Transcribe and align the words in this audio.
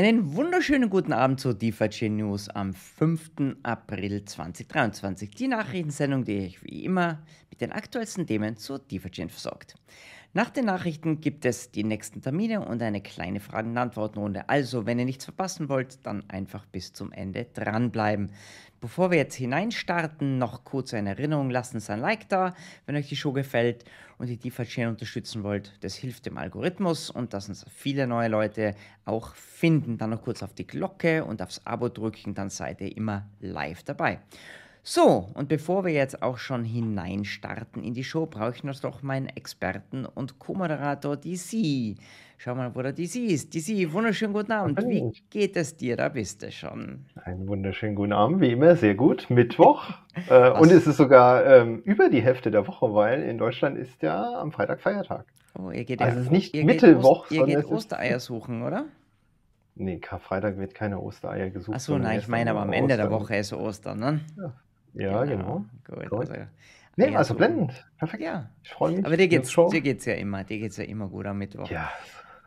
Einen 0.00 0.34
wunderschönen 0.34 0.88
guten 0.88 1.12
Abend 1.12 1.40
zur 1.40 1.52
DeFi 1.52 2.08
News 2.08 2.48
am 2.48 2.72
5. 2.72 3.58
April 3.62 4.24
2023. 4.24 5.28
Die 5.32 5.46
Nachrichtensendung, 5.46 6.24
die 6.24 6.40
euch 6.40 6.64
wie 6.64 6.86
immer 6.86 7.18
mit 7.50 7.60
den 7.60 7.70
aktuellsten 7.70 8.26
Themen 8.26 8.56
zur 8.56 8.78
DeFi 8.78 9.28
versorgt. 9.28 9.74
Nach 10.32 10.48
den 10.48 10.64
Nachrichten 10.64 11.20
gibt 11.20 11.44
es 11.44 11.70
die 11.70 11.84
nächsten 11.84 12.22
Termine 12.22 12.64
und 12.64 12.80
eine 12.80 13.02
kleine 13.02 13.40
Fragen- 13.40 13.72
und 13.72 13.76
Antwortenrunde. 13.76 14.48
Also, 14.48 14.86
wenn 14.86 14.98
ihr 14.98 15.04
nichts 15.04 15.26
verpassen 15.26 15.68
wollt, 15.68 16.06
dann 16.06 16.24
einfach 16.30 16.64
bis 16.64 16.94
zum 16.94 17.12
Ende 17.12 17.48
dranbleiben. 17.52 18.30
Bevor 18.80 19.10
wir 19.10 19.18
jetzt 19.18 19.34
hineinstarten, 19.34 20.38
noch 20.38 20.64
kurz 20.64 20.94
eine 20.94 21.10
Erinnerung, 21.10 21.50
lasst 21.50 21.74
uns 21.74 21.90
ein 21.90 22.00
Like 22.00 22.30
da, 22.30 22.54
wenn 22.86 22.96
euch 22.96 23.10
die 23.10 23.16
Show 23.16 23.32
gefällt 23.32 23.84
und 24.16 24.28
die 24.28 24.38
DeFi 24.38 24.86
unterstützen 24.86 25.42
wollt. 25.42 25.72
Das 25.80 25.94
hilft 25.94 26.24
dem 26.24 26.38
Algorithmus 26.38 27.10
und 27.10 27.34
dass 27.34 27.50
uns 27.50 27.66
viele 27.68 28.06
neue 28.06 28.28
Leute 28.28 28.74
auch 29.04 29.34
finden. 29.34 29.98
Dann 29.98 30.08
noch 30.08 30.22
kurz 30.22 30.42
auf 30.42 30.54
die 30.54 30.66
Glocke 30.66 31.24
und 31.26 31.42
aufs 31.42 31.60
Abo 31.66 31.90
drücken, 31.90 32.34
dann 32.34 32.48
seid 32.48 32.80
ihr 32.80 32.96
immer 32.96 33.26
live 33.40 33.82
dabei. 33.82 34.20
So, 34.82 35.28
und 35.34 35.48
bevor 35.48 35.84
wir 35.84 35.92
jetzt 35.92 36.22
auch 36.22 36.38
schon 36.38 36.64
hineinstarten 36.64 37.84
in 37.84 37.92
die 37.92 38.04
Show, 38.04 38.26
brauche 38.26 38.54
ich 38.54 38.64
noch 38.64 38.78
doch 38.80 39.02
meinen 39.02 39.26
Experten 39.26 40.06
und 40.06 40.38
Co-Moderator 40.38 41.16
DC. 41.18 41.98
Schau 42.38 42.54
mal, 42.54 42.74
wo 42.74 42.80
der 42.80 42.94
DC 42.94 43.16
ist. 43.16 43.54
DC, 43.54 43.92
wunderschönen 43.92 44.32
guten 44.32 44.52
Abend. 44.52 44.80
Wie 44.88 45.12
geht 45.28 45.56
es 45.56 45.76
dir? 45.76 45.98
Da 45.98 46.08
bist 46.08 46.42
du 46.42 46.50
schon. 46.50 47.04
Einen 47.22 47.46
wunderschönen 47.46 47.94
guten 47.94 48.14
Abend, 48.14 48.40
wie 48.40 48.52
immer, 48.52 48.74
sehr 48.76 48.94
gut. 48.94 49.28
Mittwoch. 49.28 49.90
äh, 50.30 50.50
und 50.50 50.72
es 50.72 50.86
ist 50.86 50.96
sogar 50.96 51.44
ähm, 51.44 51.82
über 51.84 52.08
die 52.08 52.22
Hälfte 52.22 52.50
der 52.50 52.66
Woche, 52.66 52.94
weil 52.94 53.22
in 53.22 53.36
Deutschland 53.36 53.76
ist 53.76 54.00
ja 54.00 54.40
am 54.40 54.50
Freitag 54.50 54.80
Feiertag. 54.80 55.26
Oh, 55.58 55.70
ihr 55.70 55.84
geht 55.84 56.00
also 56.00 56.14
ja, 56.14 56.20
es 56.20 56.26
ist 56.26 56.32
nicht 56.32 56.54
ihr 56.54 56.64
Mittelwoch, 56.64 57.28
geht, 57.28 57.40
Ost, 57.40 57.48
ihr 57.50 57.56
geht 57.56 57.66
Ostereier 57.66 58.20
suchen, 58.20 58.62
oder? 58.62 58.86
Nee, 59.74 59.98
Karfreitag 59.98 60.56
wird 60.56 60.74
keine 60.74 60.98
Ostereier 61.00 61.50
gesucht. 61.50 61.74
Achso, 61.74 61.98
nein, 61.98 62.20
ich 62.20 62.28
meine 62.28 62.50
aber 62.50 62.62
am 62.62 62.72
Ende 62.72 62.96
der 62.96 63.10
Woche 63.10 63.36
ist 63.36 63.52
Ostern, 63.52 63.98
ne? 63.98 64.20
Ja. 64.38 64.54
Ja, 64.94 65.24
genau. 65.24 65.64
genau. 65.84 66.08
Gut, 66.08 66.30
also, 66.30 66.46
nee, 66.96 67.16
also 67.16 67.34
blendend. 67.34 67.86
Perfekt. 67.98 68.22
Ja. 68.22 68.50
Ich 68.62 68.70
freue 68.70 68.96
mich. 68.96 69.06
Aber 69.06 69.16
dir 69.16 69.28
geht's, 69.28 69.54
dir 69.54 69.80
geht's 69.80 70.04
ja 70.04 70.14
immer, 70.14 70.44
dir 70.44 70.58
geht's 70.58 70.76
ja 70.76 70.84
immer 70.84 71.08
gut 71.08 71.26
am 71.26 71.38
Mittwoch. 71.38 71.70
Ja. 71.70 71.90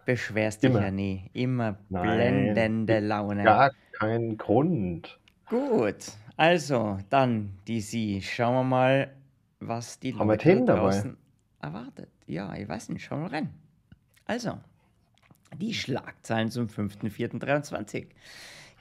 Beschwerst 0.05 0.63
dich 0.63 0.69
immer. 0.69 0.81
ja 0.81 0.91
nie. 0.91 1.29
Immer 1.33 1.77
Nein, 1.89 2.53
blendende 2.53 2.99
Laune. 2.99 3.43
Gar 3.43 3.71
kein 3.93 4.37
Grund. 4.37 5.19
Gut. 5.49 6.11
Also, 6.35 6.97
dann, 7.09 7.57
DC, 7.67 8.21
schauen 8.23 8.55
wir 8.55 8.63
mal, 8.63 9.13
was 9.59 9.99
die 9.99 10.13
Haben 10.15 10.27
Leute 10.27 10.43
Themen 10.43 10.65
da 10.65 10.75
dabei? 10.75 10.89
draußen 10.89 11.17
erwartet. 11.61 12.09
Ja, 12.25 12.53
ich 12.55 12.67
weiß 12.67 12.89
nicht, 12.89 13.03
schauen 13.05 13.23
wir 13.23 13.31
rein. 13.31 13.53
Also, 14.25 14.57
die 15.57 15.73
Schlagzeilen 15.73 16.49
zum 16.49 16.67
5.4.23. 16.67 18.07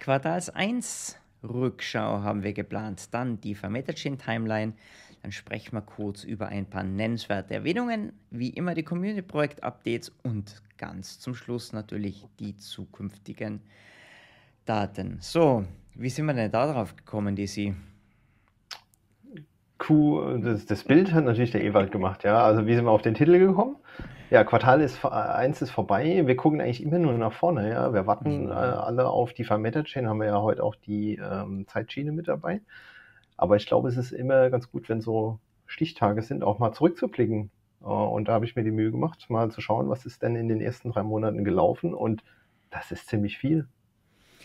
Quartals 0.00 0.50
1 0.50 1.18
Rückschau 1.42 2.22
haben 2.22 2.42
wir 2.42 2.52
geplant. 2.52 3.12
Dann 3.12 3.40
die 3.40 3.54
Vermetachain 3.54 4.18
Timeline. 4.18 4.74
Dann 5.22 5.32
sprechen 5.32 5.72
wir 5.72 5.82
kurz 5.82 6.24
über 6.24 6.48
ein 6.48 6.66
paar 6.66 6.82
nennenswerte 6.82 7.54
Erwähnungen. 7.54 8.12
Wie 8.30 8.50
immer 8.50 8.74
die 8.74 8.82
Community-Projekt-Updates 8.82 10.12
und 10.22 10.62
ganz 10.78 11.20
zum 11.20 11.34
Schluss 11.34 11.72
natürlich 11.72 12.26
die 12.40 12.56
zukünftigen 12.56 13.60
Daten. 14.64 15.18
So, 15.20 15.64
wie 15.94 16.10
sind 16.10 16.26
wir 16.26 16.34
denn 16.34 16.50
da 16.50 16.72
drauf 16.72 16.96
gekommen, 16.96 17.36
DC? 17.36 17.74
Q, 19.82 20.38
das, 20.38 20.64
das 20.64 20.84
Bild 20.84 21.12
hat 21.12 21.24
natürlich 21.24 21.50
der 21.50 21.64
Ewald 21.64 21.90
gemacht, 21.90 22.22
ja. 22.22 22.40
Also 22.44 22.66
wie 22.66 22.74
sind 22.76 22.84
wir 22.84 22.92
auf 22.92 23.02
den 23.02 23.14
Titel 23.14 23.36
gekommen? 23.36 23.76
Ja, 24.30 24.44
Quartal 24.44 24.80
ist, 24.80 25.04
1 25.04 25.60
ist 25.60 25.70
vorbei. 25.70 26.22
Wir 26.24 26.36
gucken 26.36 26.60
eigentlich 26.60 26.82
immer 26.82 26.98
nur 27.00 27.12
nach 27.14 27.32
vorne, 27.32 27.68
ja. 27.68 27.92
Wir 27.92 28.06
warten 28.06 28.44
Mhm. 28.44 28.50
äh, 28.50 28.54
alle 28.54 29.08
auf 29.08 29.32
die 29.32 29.42
Vermeta-Chain, 29.44 30.08
haben 30.08 30.20
wir 30.20 30.28
ja 30.28 30.40
heute 30.40 30.62
auch 30.62 30.76
die 30.76 31.16
ähm, 31.16 31.66
Zeitschiene 31.66 32.12
mit 32.12 32.28
dabei. 32.28 32.60
Aber 33.36 33.56
ich 33.56 33.66
glaube, 33.66 33.88
es 33.88 33.96
ist 33.96 34.12
immer 34.12 34.50
ganz 34.50 34.70
gut, 34.70 34.88
wenn 34.88 35.00
so 35.00 35.40
Stichtage 35.66 36.22
sind, 36.22 36.44
auch 36.44 36.60
mal 36.60 36.72
zurückzublicken. 36.72 37.50
Äh, 37.82 37.86
und 37.86 38.28
da 38.28 38.34
habe 38.34 38.44
ich 38.44 38.54
mir 38.54 38.62
die 38.62 38.70
Mühe 38.70 38.92
gemacht, 38.92 39.26
mal 39.30 39.50
zu 39.50 39.60
schauen, 39.60 39.88
was 39.88 40.06
ist 40.06 40.22
denn 40.22 40.36
in 40.36 40.48
den 40.48 40.60
ersten 40.60 40.92
drei 40.92 41.02
Monaten 41.02 41.42
gelaufen. 41.42 41.92
Und 41.92 42.22
das 42.70 42.92
ist 42.92 43.08
ziemlich 43.08 43.36
viel. 43.36 43.66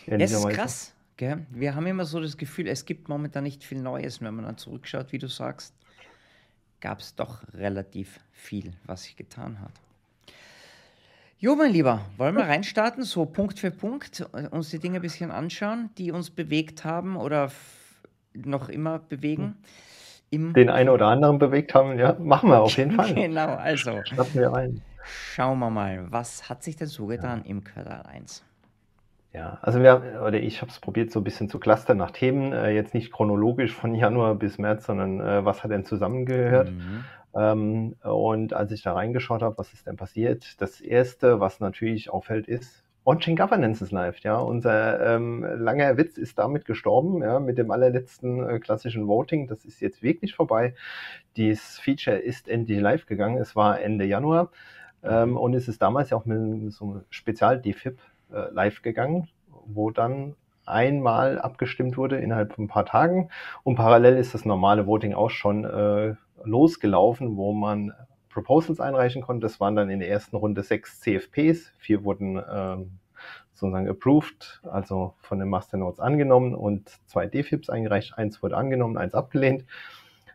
Ja, 0.06 0.16
es 0.16 0.32
ist 0.32 0.48
krass. 0.48 0.94
Gell? 1.18 1.44
Wir 1.50 1.74
haben 1.74 1.86
immer 1.86 2.04
so 2.04 2.20
das 2.20 2.36
Gefühl, 2.36 2.68
es 2.68 2.84
gibt 2.84 3.08
momentan 3.08 3.42
nicht 3.42 3.64
viel 3.64 3.82
Neues. 3.82 4.18
Und 4.18 4.26
wenn 4.28 4.34
man 4.36 4.44
dann 4.44 4.56
zurückschaut, 4.56 5.10
wie 5.10 5.18
du 5.18 5.26
sagst, 5.26 5.74
gab 6.80 7.00
es 7.00 7.16
doch 7.16 7.42
relativ 7.52 8.20
viel, 8.30 8.72
was 8.84 9.02
sich 9.02 9.16
getan 9.16 9.60
hat. 9.60 9.72
Jo, 11.40 11.56
mein 11.56 11.72
Lieber, 11.72 12.02
wollen 12.16 12.36
wir 12.36 12.44
reinstarten, 12.44 13.02
so 13.02 13.26
Punkt 13.26 13.58
für 13.58 13.72
Punkt, 13.72 14.28
äh, 14.32 14.46
uns 14.48 14.70
die 14.70 14.78
Dinge 14.78 14.96
ein 14.96 15.02
bisschen 15.02 15.32
anschauen, 15.32 15.90
die 15.98 16.12
uns 16.12 16.30
bewegt 16.30 16.84
haben 16.84 17.16
oder 17.16 17.50
noch 18.34 18.68
immer 18.68 19.00
bewegen? 19.00 19.56
Im 20.30 20.52
Den 20.52 20.70
einen 20.70 20.88
oder 20.88 21.06
anderen 21.06 21.38
bewegt 21.38 21.74
haben, 21.74 21.98
ja, 21.98 22.16
machen 22.20 22.50
wir 22.50 22.60
auf 22.60 22.76
jeden 22.76 22.92
Fall. 22.92 23.12
Genau, 23.14 23.54
also 23.56 24.02
Starten 24.04 24.34
wir 24.38 24.52
rein. 24.52 24.82
schauen 25.04 25.58
wir 25.58 25.70
mal, 25.70 26.06
was 26.12 26.48
hat 26.48 26.62
sich 26.62 26.76
denn 26.76 26.88
so 26.88 27.06
getan 27.06 27.44
im 27.44 27.64
Quartal 27.64 28.02
1? 28.02 28.44
Ja, 29.32 29.58
also 29.60 29.80
wir, 29.80 30.22
oder 30.26 30.40
ich 30.40 30.62
habe 30.62 30.70
es 30.70 30.80
probiert, 30.80 31.10
so 31.10 31.20
ein 31.20 31.24
bisschen 31.24 31.48
zu 31.48 31.58
clustern 31.58 31.98
nach 31.98 32.12
Themen, 32.12 32.52
äh, 32.52 32.70
jetzt 32.70 32.94
nicht 32.94 33.12
chronologisch 33.12 33.74
von 33.74 33.94
Januar 33.94 34.34
bis 34.34 34.58
März, 34.58 34.86
sondern 34.86 35.20
äh, 35.20 35.44
was 35.44 35.62
hat 35.62 35.70
denn 35.70 35.84
zusammengehört. 35.84 36.70
Mhm. 36.70 37.04
Ähm, 37.34 37.96
und 38.02 38.54
als 38.54 38.72
ich 38.72 38.82
da 38.82 38.94
reingeschaut 38.94 39.42
habe, 39.42 39.58
was 39.58 39.72
ist 39.74 39.86
denn 39.86 39.96
passiert? 39.96 40.60
Das 40.60 40.80
erste, 40.80 41.40
was 41.40 41.60
natürlich 41.60 42.10
auffällt, 42.10 42.48
ist, 42.48 42.84
On-Chain 43.04 43.36
Governance 43.36 43.82
ist 43.82 43.90
live, 43.90 44.18
ja. 44.18 44.36
Unser 44.36 45.14
ähm, 45.14 45.42
langer 45.42 45.96
Witz 45.96 46.18
ist 46.18 46.38
damit 46.38 46.66
gestorben, 46.66 47.22
ja, 47.22 47.40
mit 47.40 47.56
dem 47.56 47.70
allerletzten 47.70 48.46
äh, 48.46 48.58
klassischen 48.58 49.08
Voting. 49.08 49.46
Das 49.46 49.64
ist 49.64 49.80
jetzt 49.80 50.02
wirklich 50.02 50.34
vorbei. 50.34 50.74
Dieses 51.36 51.78
Feature 51.78 52.18
ist 52.18 52.48
endlich 52.48 52.80
live 52.80 53.06
gegangen. 53.06 53.38
Es 53.38 53.56
war 53.56 53.80
Ende 53.80 54.04
Januar. 54.04 54.50
Ähm, 55.02 55.38
und 55.38 55.54
es 55.54 55.68
ist 55.68 55.80
damals 55.80 56.10
ja 56.10 56.18
auch 56.18 56.26
mit 56.26 56.72
so 56.72 56.84
einem 56.84 57.04
Spezial-DFIP 57.08 57.98
äh, 58.32 58.52
live 58.52 58.82
gegangen, 58.82 59.28
wo 59.66 59.90
dann 59.90 60.34
einmal 60.66 61.38
abgestimmt 61.38 61.96
wurde 61.96 62.18
innerhalb 62.18 62.54
von 62.54 62.64
ein 62.64 62.68
paar 62.68 62.86
Tagen. 62.86 63.30
Und 63.64 63.76
parallel 63.76 64.16
ist 64.16 64.34
das 64.34 64.44
normale 64.44 64.86
Voting 64.86 65.14
auch 65.14 65.30
schon 65.30 65.64
äh, 65.64 66.14
losgelaufen, 66.44 67.36
wo 67.36 67.52
man 67.52 67.92
Proposals 68.28 68.80
einreichen 68.80 69.22
konnte. 69.22 69.46
Das 69.46 69.60
waren 69.60 69.74
dann 69.74 69.90
in 69.90 70.00
der 70.00 70.10
ersten 70.10 70.36
Runde 70.36 70.62
sechs 70.62 71.00
CFPs. 71.00 71.72
Vier 71.78 72.04
wurden 72.04 72.40
ähm, 72.52 72.98
sozusagen 73.52 73.88
approved, 73.88 74.60
also 74.70 75.14
von 75.20 75.38
den 75.38 75.48
Masternodes 75.48 75.98
angenommen 75.98 76.54
und 76.54 76.88
zwei 77.06 77.26
DFIPs 77.26 77.70
eingereicht. 77.70 78.16
Eins 78.16 78.42
wurde 78.42 78.56
angenommen, 78.56 78.96
eins 78.96 79.14
abgelehnt. 79.14 79.64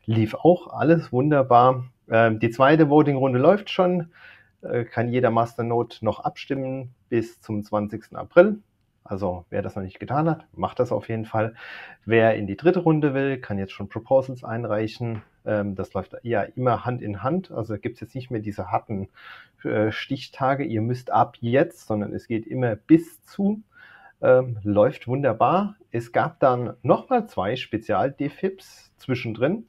Lief 0.05 0.35
auch 0.35 0.67
alles 0.67 1.13
wunderbar. 1.13 1.85
Ähm, 2.09 2.39
die 2.39 2.49
zweite 2.49 2.89
Voting-Runde 2.89 3.39
läuft 3.39 3.69
schon. 3.69 4.11
Äh, 4.63 4.85
kann 4.85 5.09
jeder 5.09 5.31
Masternode 5.31 5.97
noch 6.01 6.19
abstimmen 6.19 6.93
bis 7.09 7.41
zum 7.41 7.63
20. 7.63 8.15
April. 8.15 8.59
Also 9.03 9.45
wer 9.49 9.61
das 9.61 9.75
noch 9.75 9.83
nicht 9.83 9.99
getan 9.99 10.29
hat, 10.29 10.45
macht 10.53 10.79
das 10.79 10.93
auf 10.93 11.09
jeden 11.09 11.25
Fall. 11.25 11.55
Wer 12.05 12.35
in 12.35 12.47
die 12.47 12.55
dritte 12.55 12.79
Runde 12.79 13.13
will, 13.13 13.37
kann 13.37 13.57
jetzt 13.59 13.73
schon 13.73 13.89
Proposals 13.89 14.45
einreichen. 14.45 15.21
Ähm, 15.45 15.75
das 15.75 15.93
läuft 15.93 16.15
ja 16.23 16.43
immer 16.43 16.85
Hand 16.85 17.01
in 17.01 17.21
Hand. 17.21 17.51
Also 17.51 17.77
gibt 17.77 17.95
es 17.95 18.01
jetzt 18.01 18.15
nicht 18.15 18.31
mehr 18.31 18.41
diese 18.41 18.71
harten 18.71 19.09
äh, 19.63 19.91
Stichtage. 19.91 20.63
Ihr 20.63 20.81
müsst 20.81 21.11
ab 21.11 21.35
jetzt, 21.41 21.85
sondern 21.87 22.13
es 22.13 22.27
geht 22.27 22.47
immer 22.47 22.75
bis 22.75 23.23
zu. 23.25 23.61
Ähm, 24.21 24.57
läuft 24.63 25.07
wunderbar. 25.07 25.75
Es 25.91 26.13
gab 26.13 26.39
dann 26.39 26.75
nochmal 26.81 27.27
zwei 27.27 27.57
Spezial-DFIPs 27.57 28.93
zwischendrin. 28.97 29.67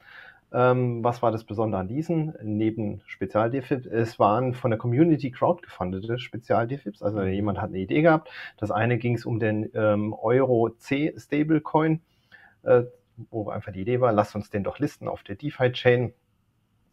Ähm, 0.53 1.03
was 1.03 1.23
war 1.23 1.33
das 1.33 1.45
Besondere 1.45 1.81
an 1.81 1.89
diesen? 1.89 2.35
Neben 2.43 3.03
Spezial-DFIPs, 3.07 3.87
es 3.87 4.19
waren 4.19 4.55
von 4.55 4.71
der 4.71 4.79
Community 4.79 5.31
Crowd 5.31 5.63
gefundete 5.63 6.19
Spezial-DFIPs. 6.19 7.03
Also 7.03 7.23
jemand 7.23 7.61
hat 7.61 7.71
eine 7.71 7.79
Idee 7.79 8.03
gehabt. 8.03 8.31
Das 8.57 8.71
eine 8.71 8.99
ging 8.99 9.17
es 9.17 9.27
um 9.27 9.41
den 9.41 9.71
ähm, 9.75 10.13
Euro-C 10.13 11.15
Stablecoin, 11.17 12.01
äh, 12.63 12.83
wo 13.31 13.49
einfach 13.51 13.73
die 13.73 13.81
Idee 13.81 14.01
war, 14.01 14.13
lasst 14.13 14.35
uns 14.35 14.51
den 14.51 14.65
doch 14.65 14.79
listen 14.79 15.09
auf 15.09 15.23
der 15.23 15.37
DeFi-Chain. 15.37 16.13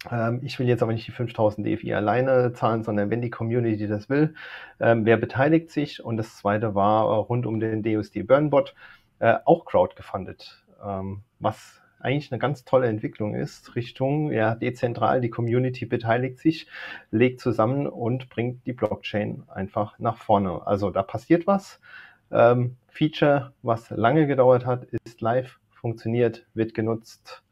Ähm, 0.09 0.39
ich 0.43 0.57
will 0.57 0.67
jetzt 0.67 0.81
aber 0.81 0.93
nicht 0.93 1.07
die 1.07 1.11
5000 1.11 1.65
DFI 1.67 1.93
alleine 1.93 2.53
zahlen, 2.53 2.83
sondern 2.83 3.09
wenn 3.09 3.21
die 3.21 3.29
Community 3.29 3.87
das 3.87 4.09
will, 4.09 4.33
ähm, 4.79 5.05
wer 5.05 5.17
beteiligt 5.17 5.69
sich? 5.71 6.03
Und 6.03 6.17
das 6.17 6.37
zweite 6.37 6.73
war 6.73 7.05
äh, 7.05 7.15
rund 7.17 7.45
um 7.45 7.59
den 7.59 7.83
DUSD 7.83 8.23
Burnbot, 8.23 8.73
äh, 9.19 9.37
auch 9.45 9.65
Crowd 9.65 9.95
gefundet, 9.95 10.65
ähm, 10.83 11.21
was 11.39 11.80
eigentlich 12.03 12.31
eine 12.31 12.39
ganz 12.39 12.65
tolle 12.65 12.87
Entwicklung 12.87 13.35
ist, 13.35 13.75
Richtung 13.75 14.31
ja 14.31 14.55
dezentral, 14.55 15.21
die 15.21 15.29
Community 15.29 15.85
beteiligt 15.85 16.39
sich, 16.39 16.67
legt 17.11 17.39
zusammen 17.39 17.87
und 17.87 18.29
bringt 18.29 18.65
die 18.65 18.73
Blockchain 18.73 19.43
einfach 19.47 19.97
nach 19.99 20.17
vorne. 20.17 20.65
Also 20.65 20.89
da 20.89 21.03
passiert 21.03 21.47
was. 21.47 21.79
Ähm, 22.31 22.77
Feature, 22.87 23.53
was 23.61 23.89
lange 23.89 24.27
gedauert 24.27 24.65
hat, 24.65 24.85
ist 25.05 25.21
live, 25.21 25.59
funktioniert, 25.71 26.45
wird 26.53 26.73
genutzt, 26.73 27.43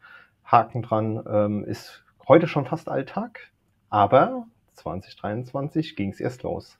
Haken 0.43 0.81
dran, 0.81 1.23
ähm, 1.29 1.63
ist 1.65 2.03
heute 2.27 2.47
schon 2.47 2.65
fast 2.65 2.89
Alltag, 2.89 3.51
aber 3.89 4.45
2023 4.73 5.95
ging 5.95 6.11
es 6.11 6.19
erst 6.19 6.43
los. 6.43 6.77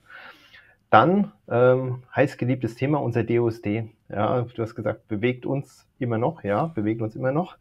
Dann 0.90 1.32
ähm, 1.48 2.04
heiß 2.16 2.38
geliebtes 2.38 2.76
Thema, 2.76 3.00
unser 3.00 3.24
DOSD. 3.24 3.90
Ja, 4.10 4.42
du 4.42 4.62
hast 4.62 4.76
gesagt, 4.76 5.08
bewegt 5.08 5.46
uns 5.46 5.88
immer 6.00 6.18
noch, 6.18 6.44
ja, 6.44 6.66
bewegt 6.68 7.02
uns 7.02 7.16
immer 7.16 7.32
noch. 7.32 7.58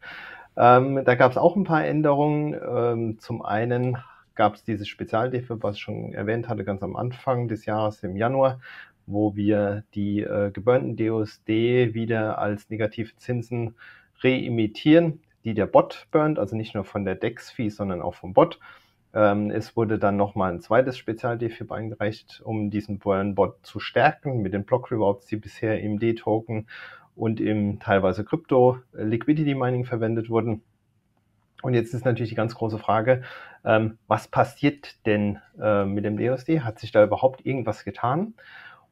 Ähm, 0.57 1.03
da 1.05 1.15
gab 1.15 1.31
es 1.31 1.37
auch 1.37 1.55
ein 1.55 1.63
paar 1.63 1.85
Änderungen. 1.85 2.53
Ähm, 2.53 3.19
zum 3.19 3.41
einen 3.43 3.97
gab 4.35 4.55
es 4.55 4.63
dieses 4.63 4.87
Spezialdefib, 4.87 5.61
was 5.61 5.75
ich 5.75 5.81
schon 5.81 6.13
erwähnt 6.13 6.49
hatte, 6.49 6.63
ganz 6.63 6.81
am 6.81 6.95
Anfang 6.95 7.47
des 7.47 7.65
Jahres 7.65 8.03
im 8.03 8.15
Januar, 8.15 8.59
wo 9.05 9.35
wir 9.35 9.83
die 9.93 10.21
äh, 10.21 10.51
geburnten 10.51 10.95
DOSD 10.95 11.93
wieder 11.93 12.39
als 12.39 12.69
negative 12.69 13.15
Zinsen 13.17 13.75
reimitieren, 14.21 15.21
die 15.43 15.53
der 15.53 15.65
Bot 15.65 16.07
burnt, 16.11 16.39
also 16.39 16.55
nicht 16.55 16.73
nur 16.73 16.83
von 16.83 17.05
der 17.05 17.15
DEX-Fee, 17.15 17.69
sondern 17.69 18.01
auch 18.01 18.15
vom 18.15 18.33
Bot. 18.33 18.59
Ähm, 19.13 19.49
es 19.49 19.75
wurde 19.75 19.97
dann 19.97 20.17
nochmal 20.17 20.51
ein 20.53 20.61
zweites 20.61 20.97
Spezial-DFIB 20.97 21.71
eingereicht, 21.71 22.41
um 22.43 22.69
diesen 22.69 22.99
Burn-Bot 22.99 23.65
zu 23.65 23.79
stärken 23.79 24.41
mit 24.41 24.53
den 24.53 24.65
Block-Rewards, 24.65 25.25
die 25.25 25.37
bisher 25.37 25.79
im 25.81 25.99
D-Token 25.99 26.67
und 27.15 27.39
im 27.39 27.79
teilweise 27.79 28.23
Krypto-Liquidity-Mining 28.23 29.85
verwendet 29.85 30.29
wurden. 30.29 30.61
Und 31.61 31.73
jetzt 31.73 31.93
ist 31.93 32.05
natürlich 32.05 32.29
die 32.29 32.35
ganz 32.35 32.55
große 32.55 32.77
Frage, 32.77 33.23
ähm, 33.65 33.97
was 34.07 34.27
passiert 34.27 35.05
denn 35.05 35.39
äh, 35.59 35.83
mit 35.85 36.05
dem 36.05 36.17
DOSD? 36.17 36.61
Hat 36.61 36.79
sich 36.79 36.91
da 36.91 37.03
überhaupt 37.03 37.45
irgendwas 37.45 37.83
getan? 37.83 38.35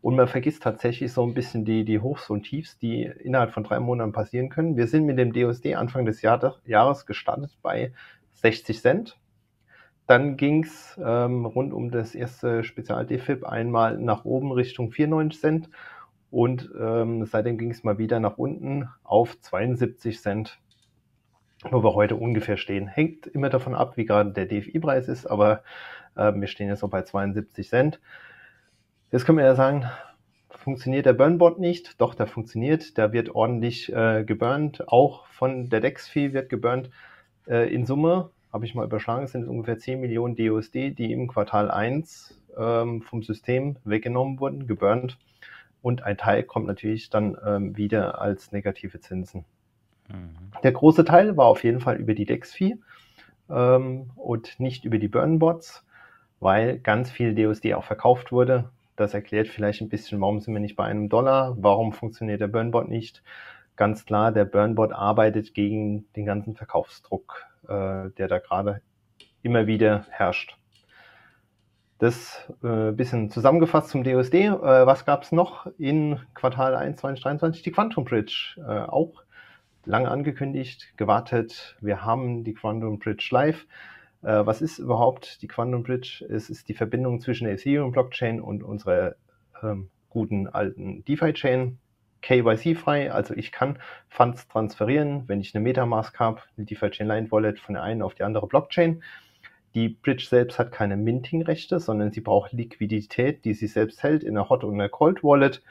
Und 0.01 0.15
man 0.15 0.27
vergisst 0.27 0.63
tatsächlich 0.63 1.11
so 1.13 1.25
ein 1.25 1.33
bisschen 1.33 1.65
die, 1.65 1.85
die 1.85 1.99
Hochs 1.99 2.29
und 2.29 2.43
Tiefs, 2.43 2.77
die 2.77 3.03
innerhalb 3.03 3.51
von 3.51 3.63
drei 3.63 3.79
Monaten 3.79 4.11
passieren 4.11 4.49
können. 4.49 4.77
Wir 4.77 4.87
sind 4.87 5.05
mit 5.05 5.17
dem 5.17 5.33
DOSD 5.33 5.75
Anfang 5.75 6.05
des 6.05 6.21
Jahr 6.21 6.59
Jahres 6.65 7.05
gestartet 7.05 7.57
bei 7.61 7.93
60 8.33 8.81
Cent. 8.81 9.17
Dann 10.07 10.37
ging 10.37 10.63
es 10.63 10.97
ähm, 11.03 11.45
rund 11.45 11.73
um 11.73 11.91
das 11.91 12.15
erste 12.15 12.63
Spezial-DFIB 12.63 13.43
einmal 13.43 13.97
nach 13.97 14.23
oben 14.23 14.53
Richtung 14.53 14.91
94 14.91 15.39
Cent 15.39 15.69
und 16.31 16.71
ähm, 16.79 17.25
seitdem 17.25 17.57
ging 17.57 17.71
es 17.71 17.83
mal 17.83 17.97
wieder 17.97 18.21
nach 18.21 18.37
unten 18.37 18.89
auf 19.03 19.39
72 19.41 20.21
Cent, 20.21 20.59
wo 21.69 21.83
wir 21.83 21.93
heute 21.93 22.15
ungefähr 22.15 22.55
stehen. 22.55 22.87
Hängt 22.87 23.27
immer 23.27 23.49
davon 23.49 23.75
ab, 23.75 23.97
wie 23.97 24.05
gerade 24.05 24.31
der 24.31 24.45
DFI-Preis 24.45 25.09
ist, 25.09 25.25
aber 25.25 25.63
äh, 26.15 26.33
wir 26.33 26.47
stehen 26.47 26.69
jetzt 26.69 26.79
so 26.79 26.87
bei 26.87 27.01
72 27.01 27.67
Cent. 27.67 27.99
Jetzt 29.11 29.25
können 29.25 29.37
wir 29.37 29.45
ja 29.45 29.55
sagen, 29.55 29.85
funktioniert 30.49 31.05
der 31.05 31.13
Burnbot 31.13 31.59
nicht? 31.59 31.99
Doch, 31.99 32.15
der 32.15 32.27
funktioniert. 32.27 32.97
Der 32.97 33.13
wird 33.13 33.33
ordentlich 33.35 33.91
äh, 33.93 34.23
geburnt. 34.25 34.87
Auch 34.87 35.27
von 35.27 35.69
der 35.69 35.81
DEX-Fee 35.81 36.33
wird 36.33 36.49
geburnt. 36.49 36.89
Äh, 37.47 37.73
in 37.73 37.85
Summe 37.85 38.31
habe 38.57 38.65
ich 38.65 38.73
mal 38.73 38.85
überschlagen, 38.85 39.27
sind 39.27 39.43
es 39.43 39.47
ungefähr 39.47 39.77
10 39.77 40.01
Millionen 40.01 40.35
DUSD, 40.35 40.89
die 40.89 41.11
im 41.11 41.27
Quartal 41.27 41.69
1 41.69 42.41
ähm, 42.57 43.03
vom 43.03 43.21
System 43.21 43.75
weggenommen 43.83 44.39
wurden, 44.39 44.65
geburnt. 44.65 45.19
Und 45.83 46.01
ein 46.01 46.17
Teil 46.17 46.41
kommt 46.41 46.65
natürlich 46.65 47.11
dann 47.11 47.37
ähm, 47.45 47.77
wieder 47.77 48.19
als 48.19 48.51
negative 48.51 48.99
Zinsen. 48.99 49.45
Mhm. 50.09 50.51
Der 50.63 50.71
große 50.71 51.05
Teil 51.05 51.37
war 51.37 51.45
auf 51.45 51.63
jeden 51.63 51.79
Fall 51.79 51.97
über 51.97 52.15
die 52.15 52.25
DEX-Fee 52.25 52.77
ähm, 53.51 54.09
und 54.15 54.59
nicht 54.59 54.85
über 54.85 54.97
die 54.97 55.07
Burn-Bots, 55.07 55.85
weil 56.39 56.79
ganz 56.79 57.11
viel 57.11 57.35
DUSD 57.35 57.75
auch 57.75 57.83
verkauft 57.83 58.31
wurde. 58.31 58.71
Das 58.95 59.13
erklärt 59.13 59.49
vielleicht 59.49 59.81
ein 59.81 59.89
bisschen, 59.89 60.19
warum 60.19 60.39
sind 60.39 60.55
wir 60.55 60.61
nicht 60.61 60.75
bei 60.75 60.85
einem 60.85 61.09
Dollar, 61.09 61.55
warum 61.59 61.93
funktioniert 61.93 62.41
der 62.41 62.47
Burnbot 62.47 62.89
nicht. 62.89 63.21
Ganz 63.77 64.05
klar, 64.05 64.33
der 64.33 64.43
Burnbot 64.43 64.91
arbeitet 64.91 65.53
gegen 65.53 66.11
den 66.13 66.25
ganzen 66.25 66.55
Verkaufsdruck 66.55 67.47
äh, 67.67 68.09
der 68.17 68.27
da 68.27 68.39
gerade 68.39 68.81
immer 69.41 69.67
wieder 69.67 70.05
herrscht. 70.09 70.57
Das 71.99 72.47
äh, 72.63 72.91
bisschen 72.91 73.31
zusammengefasst 73.31 73.89
zum 73.89 74.03
DOSD. 74.03 74.45
Äh, 74.45 74.51
was 74.51 75.05
gab 75.05 75.23
es 75.23 75.31
noch 75.31 75.67
in 75.77 76.19
Quartal 76.33 76.75
1 76.75 76.99
2023? 76.99 77.63
Die 77.63 77.71
Quantum 77.71 78.05
Bridge. 78.05 78.55
Äh, 78.57 78.81
auch 78.81 79.23
lange 79.85 80.09
angekündigt, 80.09 80.93
gewartet. 80.97 81.75
Wir 81.81 82.05
haben 82.05 82.43
die 82.43 82.53
Quantum 82.53 82.99
Bridge 82.99 83.29
live. 83.31 83.65
Äh, 84.21 84.45
was 84.45 84.61
ist 84.61 84.77
überhaupt 84.77 85.41
die 85.41 85.47
Quantum 85.47 85.83
Bridge? 85.83 86.25
Es 86.29 86.49
ist 86.49 86.69
die 86.69 86.75
Verbindung 86.75 87.19
zwischen 87.19 87.45
der 87.45 87.53
Ethereum 87.53 87.91
Blockchain 87.91 88.41
und 88.41 88.63
unserer 88.63 89.15
ähm, 89.63 89.89
guten 90.09 90.47
alten 90.47 91.03
DeFi-Chain. 91.05 91.79
KYC-frei, 92.27 93.09
also 93.13 93.33
ich 93.33 93.53
kann 93.53 93.79
Funds 94.09 94.49
transferieren, 94.49 95.23
wenn 95.27 95.39
ich 95.39 95.55
eine 95.55 95.63
Metamask 95.63 96.19
habe, 96.19 96.41
eine 96.57 96.65
DeFi 96.65 96.89
Chain 96.89 97.07
Line 97.07 97.31
Wallet 97.31 97.57
von 97.57 97.75
der 97.75 97.83
einen 97.83 98.01
auf 98.01 98.15
die 98.15 98.23
andere 98.23 98.47
Blockchain. 98.47 99.01
Die 99.73 99.87
Bridge 99.87 100.25
selbst 100.29 100.59
hat 100.59 100.73
keine 100.73 100.97
Minting-Rechte, 100.97 101.79
sondern 101.79 102.11
sie 102.11 102.19
braucht 102.19 102.51
Liquidität, 102.51 103.45
die 103.45 103.53
sie 103.53 103.67
selbst 103.67 104.03
hält 104.03 104.23
in 104.23 104.35
einer 104.37 104.49
Hot 104.49 104.65
und 104.65 104.73
einer 104.73 104.89
Cold 104.89 105.23
Wallet. 105.23 105.63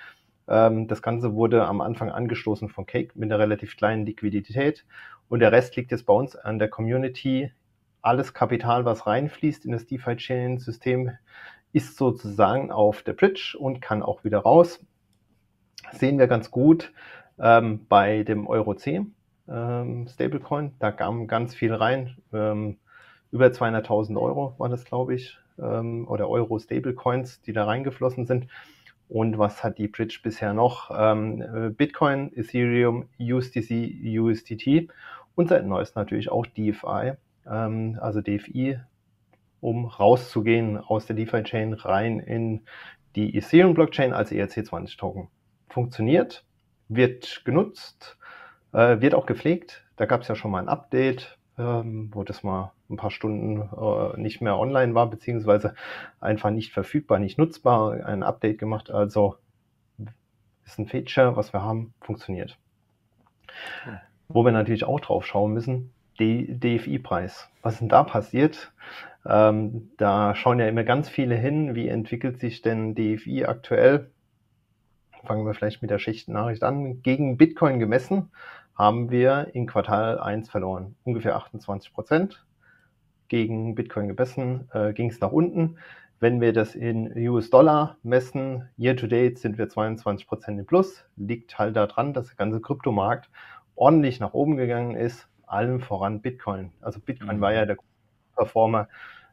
Ähm, 0.49 0.89
das 0.89 1.03
Ganze 1.03 1.35
wurde 1.35 1.67
am 1.67 1.83
Anfang 1.83 2.11
angestoßen 2.11 2.71
von 2.71 2.87
Cake 2.87 3.13
mit 3.19 3.31
einer 3.31 3.39
relativ 3.39 3.77
kleinen 3.77 4.07
Liquidität 4.07 4.87
und 5.29 5.41
der 5.41 5.53
Rest 5.53 5.77
liegt 5.77 5.91
jetzt 5.91 6.07
bei 6.07 6.15
uns 6.15 6.37
an 6.37 6.59
der 6.59 6.69
Community. 6.69 7.53
Alles 8.01 8.33
Kapital, 8.33 8.87
was 8.87 9.07
reinfließt 9.07 9.67
in 9.67 9.73
das 9.73 9.87
DeFi 9.87 10.17
Chain 10.17 10.59
System, 10.59 11.11
ist 11.75 11.99
sozusagen 11.99 12.71
auf 12.73 13.03
der 13.03 13.13
Bridge 13.13 13.57
und 13.59 13.83
kann 13.83 14.03
auch 14.03 14.25
wieder 14.25 14.39
raus 14.39 14.81
sehen 15.93 16.19
wir 16.19 16.27
ganz 16.27 16.51
gut 16.51 16.93
ähm, 17.39 17.87
bei 17.89 18.23
dem 18.23 18.47
Euro 18.47 18.75
C 18.75 19.05
ähm, 19.49 20.07
Stablecoin. 20.09 20.73
Da 20.79 20.93
kam 20.93 21.27
ganz 21.27 21.55
viel 21.55 21.75
rein. 21.75 22.17
Ähm, 22.33 22.79
über 23.31 23.47
200.000 23.47 24.21
Euro 24.21 24.55
war 24.59 24.69
das, 24.69 24.85
glaube 24.85 25.15
ich, 25.15 25.39
ähm, 25.59 26.07
oder 26.09 26.29
Euro 26.29 26.59
Stablecoins, 26.59 27.43
die 27.43 27.53
da 27.53 27.65
reingeflossen 27.65 28.27
sind. 28.27 28.49
Und 29.09 29.39
was 29.39 29.63
hat 29.63 29.79
die 29.79 29.89
Bridge 29.89 30.19
bisher 30.23 30.53
noch? 30.53 30.91
Ähm, 30.97 31.43
äh, 31.43 31.71
Bitcoin, 31.71 32.33
Ethereum, 32.35 33.09
USDC, 33.21 34.19
USDT 34.19 34.89
und 35.37 35.49
seit 35.49 35.65
neuestem 35.65 36.01
natürlich 36.01 36.31
auch 36.31 36.47
DeFi, 36.47 37.13
ähm, 37.47 37.99
also 38.01 38.21
DFI, 38.21 38.81
um 39.61 39.87
rauszugehen 39.87 40.77
aus 40.77 41.07
der 41.07 41.15
DeFi-Chain 41.15 41.75
rein 41.75 42.19
in 42.19 42.63
die 43.15 43.37
Ethereum-Blockchain 43.37 44.13
als 44.13 44.33
ERC20-Token 44.33 45.29
funktioniert, 45.77 46.43
wird 46.89 47.45
genutzt, 47.45 48.17
äh, 48.73 48.99
wird 49.03 49.15
auch 49.15 49.27
gepflegt. 49.27 49.85
Da 49.97 50.07
gab 50.07 50.23
es 50.23 50.29
ja 50.29 50.35
schon 50.35 50.51
mal 50.51 50.61
ein 50.61 50.71
Update, 50.71 51.37
ähm, 51.59 52.09
wo 52.15 52.25
das 52.25 52.43
mal 52.43 52.73
ein 52.89 52.97
paar 52.97 53.11
Stunden 53.11 53.61
äh, 53.61 54.19
nicht 54.19 54.41
mehr 54.41 54.59
online 54.59 54.95
war, 54.95 55.11
beziehungsweise 55.11 55.75
einfach 56.19 56.49
nicht 56.49 56.73
verfügbar, 56.73 57.19
nicht 57.19 57.37
nutzbar, 57.37 58.07
ein 58.07 58.23
Update 58.23 58.57
gemacht. 58.57 58.91
Also 58.91 59.37
ist 60.65 60.79
ein 60.79 60.87
Feature, 60.87 61.37
was 61.37 61.53
wir 61.53 61.61
haben, 61.61 61.93
funktioniert. 62.01 62.57
Cool. 63.85 64.01
Wo 64.29 64.45
wir 64.47 64.53
natürlich 64.53 64.85
auch 64.85 65.01
drauf 65.01 65.27
schauen 65.27 65.53
müssen, 65.53 65.93
DFI-Preis. 66.19 67.51
Was 67.61 67.75
ist 67.75 67.81
denn 67.81 67.91
da 67.91 68.03
passiert? 68.03 68.73
Ähm, 69.27 69.91
da 69.99 70.35
schauen 70.35 70.59
ja 70.59 70.69
immer 70.69 70.85
ganz 70.85 71.11
viele 71.11 71.35
hin, 71.35 71.75
wie 71.75 71.89
entwickelt 71.89 72.41
sich 72.41 72.63
denn 72.63 72.95
DFI 72.95 73.45
aktuell? 73.45 74.11
Fangen 75.27 75.47
wir 75.47 75.55
vielleicht 75.55 75.83
mit 75.83 75.91
der 75.91 75.99
Schichtennachricht 75.99 76.63
an. 76.63 77.03
Gegen 77.03 77.37
Bitcoin 77.37 77.79
gemessen 77.79 78.31
haben 78.75 79.11
wir 79.11 79.55
in 79.55 79.67
Quartal 79.67 80.19
1 80.19 80.49
verloren. 80.49 80.97
Ungefähr 81.05 81.37
28 81.37 81.93
Prozent. 81.93 82.45
Gegen 83.29 83.75
Bitcoin 83.75 84.09
gemessen 84.09 84.69
äh, 84.73 84.93
ging 84.93 85.11
es 85.11 85.21
nach 85.21 85.33
unten. 85.33 85.79
Wenn 86.21 86.41
wir 86.41 86.53
das 86.53 86.75
in 86.75 87.13
US-Dollar 87.29 87.99
messen, 88.03 88.69
year 88.79 88.97
to 88.97 89.07
date 89.07 89.39
sind 89.39 89.59
wir 89.59 89.69
22 89.69 90.27
Prozent 90.27 90.59
im 90.59 90.67
Plus. 90.67 91.05
Liegt 91.17 91.59
halt 91.59 91.77
daran, 91.77 92.15
dass 92.15 92.29
der 92.29 92.37
ganze 92.37 92.61
Kryptomarkt 92.61 93.29
ordentlich 93.75 94.21
nach 94.21 94.33
oben 94.33 94.57
gegangen 94.57 94.95
ist. 94.95 95.29
Allem 95.47 95.81
voran 95.81 96.23
Bitcoin. 96.23 96.73
Also 96.81 97.01
Bitcoin 97.01 97.37
mhm. 97.37 97.41
war 97.41 97.53
ja 97.53 97.67
der 97.67 97.77
Performer 98.35 98.89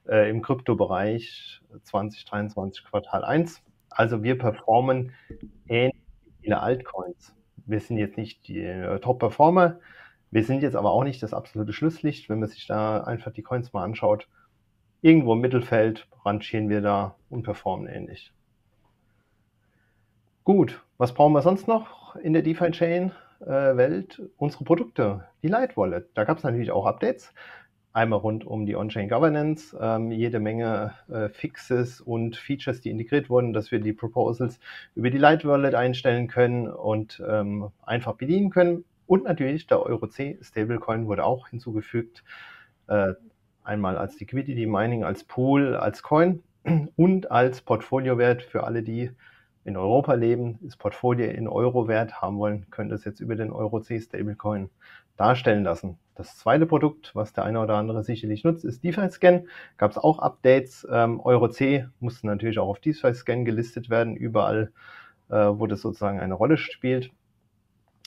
äh, 0.07 0.29
im 0.29 0.41
Kryptobereich 0.41 1.61
2023 1.83 2.83
Quartal 2.85 3.23
1. 3.23 3.63
Also 3.95 4.23
wir 4.23 4.37
performen 4.37 5.13
ähnlich 5.67 6.01
wie 6.25 6.31
viele 6.41 6.59
Altcoins. 6.61 7.35
Wir 7.65 7.79
sind 7.79 7.97
jetzt 7.97 8.17
nicht 8.17 8.47
die 8.47 8.61
äh, 8.61 8.99
Top-Performer. 8.99 9.79
Wir 10.31 10.43
sind 10.43 10.63
jetzt 10.63 10.75
aber 10.75 10.91
auch 10.91 11.03
nicht 11.03 11.21
das 11.21 11.33
absolute 11.33 11.73
Schlusslicht, 11.73 12.27
wenn 12.29 12.39
man 12.39 12.49
sich 12.49 12.65
da 12.67 13.01
einfach 13.03 13.31
die 13.31 13.43
Coins 13.43 13.71
mal 13.71 13.83
anschaut. 13.83 14.27
Irgendwo 15.01 15.33
im 15.33 15.41
Mittelfeld 15.41 16.07
rangieren 16.25 16.69
wir 16.69 16.81
da 16.81 17.15
und 17.29 17.43
performen 17.43 17.87
ähnlich. 17.87 18.33
Gut, 20.43 20.83
was 20.97 21.13
brauchen 21.13 21.33
wir 21.33 21.41
sonst 21.41 21.67
noch 21.67 22.15
in 22.17 22.33
der 22.33 22.41
DeFi-Chain-Welt? 22.41 24.19
Äh, 24.19 24.23
Unsere 24.37 24.63
Produkte, 24.63 25.27
die 25.41 25.47
Light 25.47 25.77
Wallet. 25.77 26.09
Da 26.15 26.23
gab 26.23 26.37
es 26.37 26.43
natürlich 26.43 26.71
auch 26.71 26.85
Updates. 26.85 27.33
Einmal 27.95 28.19
rund 28.19 28.43
um 28.43 28.65
die 28.65 28.75
On-Chain 28.75 29.07
Governance, 29.07 29.77
ähm, 29.79 30.11
jede 30.11 30.39
Menge 30.39 30.95
äh, 31.09 31.29
Fixes 31.29 32.01
und 32.01 32.35
Features, 32.35 32.81
die 32.81 32.89
integriert 32.89 33.29
wurden, 33.29 33.53
dass 33.53 33.71
wir 33.71 33.79
die 33.79 33.93
Proposals 33.93 34.59
über 34.95 35.11
die 35.11 35.19
Light 35.19 35.45
Wallet 35.45 35.75
einstellen 35.75 36.27
können 36.27 36.67
und 36.67 37.21
ähm, 37.27 37.69
einfach 37.83 38.15
bedienen 38.15 38.49
können. 38.49 38.83
Und 39.05 39.25
natürlich 39.25 39.67
der 39.67 39.83
Euro-C 39.83 40.39
Stablecoin 40.41 41.05
wurde 41.05 41.23
auch 41.23 41.49
hinzugefügt. 41.49 42.23
Äh, 42.87 43.13
einmal 43.63 43.97
als 43.97 44.19
Liquidity 44.19 44.65
Mining, 44.65 45.03
als 45.03 45.23
Pool, 45.23 45.75
als 45.75 46.01
Coin. 46.01 46.41
Und 46.95 47.29
als 47.29 47.61
Portfoliowert 47.61 48.41
für 48.41 48.63
alle, 48.63 48.81
die 48.81 49.11
in 49.65 49.77
Europa 49.77 50.13
leben, 50.13 50.59
das 50.61 50.75
Portfolio 50.75 51.29
in 51.29 51.47
Euro 51.47 51.87
Wert 51.87 52.21
haben 52.21 52.37
wollen, 52.37 52.69
können 52.69 52.89
das 52.89 53.05
jetzt 53.05 53.19
über 53.19 53.35
den 53.35 53.51
Euro-C 53.51 53.99
Stablecoin 53.99 54.69
darstellen 55.15 55.63
lassen. 55.63 55.97
Das 56.15 56.37
zweite 56.37 56.65
Produkt, 56.65 57.15
was 57.15 57.33
der 57.33 57.43
eine 57.45 57.59
oder 57.59 57.75
andere 57.75 58.03
sicherlich 58.03 58.43
nutzt, 58.43 58.65
ist 58.65 58.83
DeFi-Scan. 58.83 59.47
Gab 59.77 59.91
es 59.91 59.97
auch 59.97 60.19
Updates. 60.19 60.87
Ähm, 60.91 61.19
Euro-C 61.19 61.87
musste 61.99 62.27
natürlich 62.27 62.59
auch 62.59 62.67
auf 62.67 62.79
DeFi-Scan 62.79 63.45
gelistet 63.45 63.89
werden, 63.89 64.15
überall, 64.15 64.71
äh, 65.29 65.35
wo 65.35 65.65
das 65.65 65.81
sozusagen 65.81 66.19
eine 66.19 66.33
Rolle 66.35 66.57
spielt. 66.57 67.11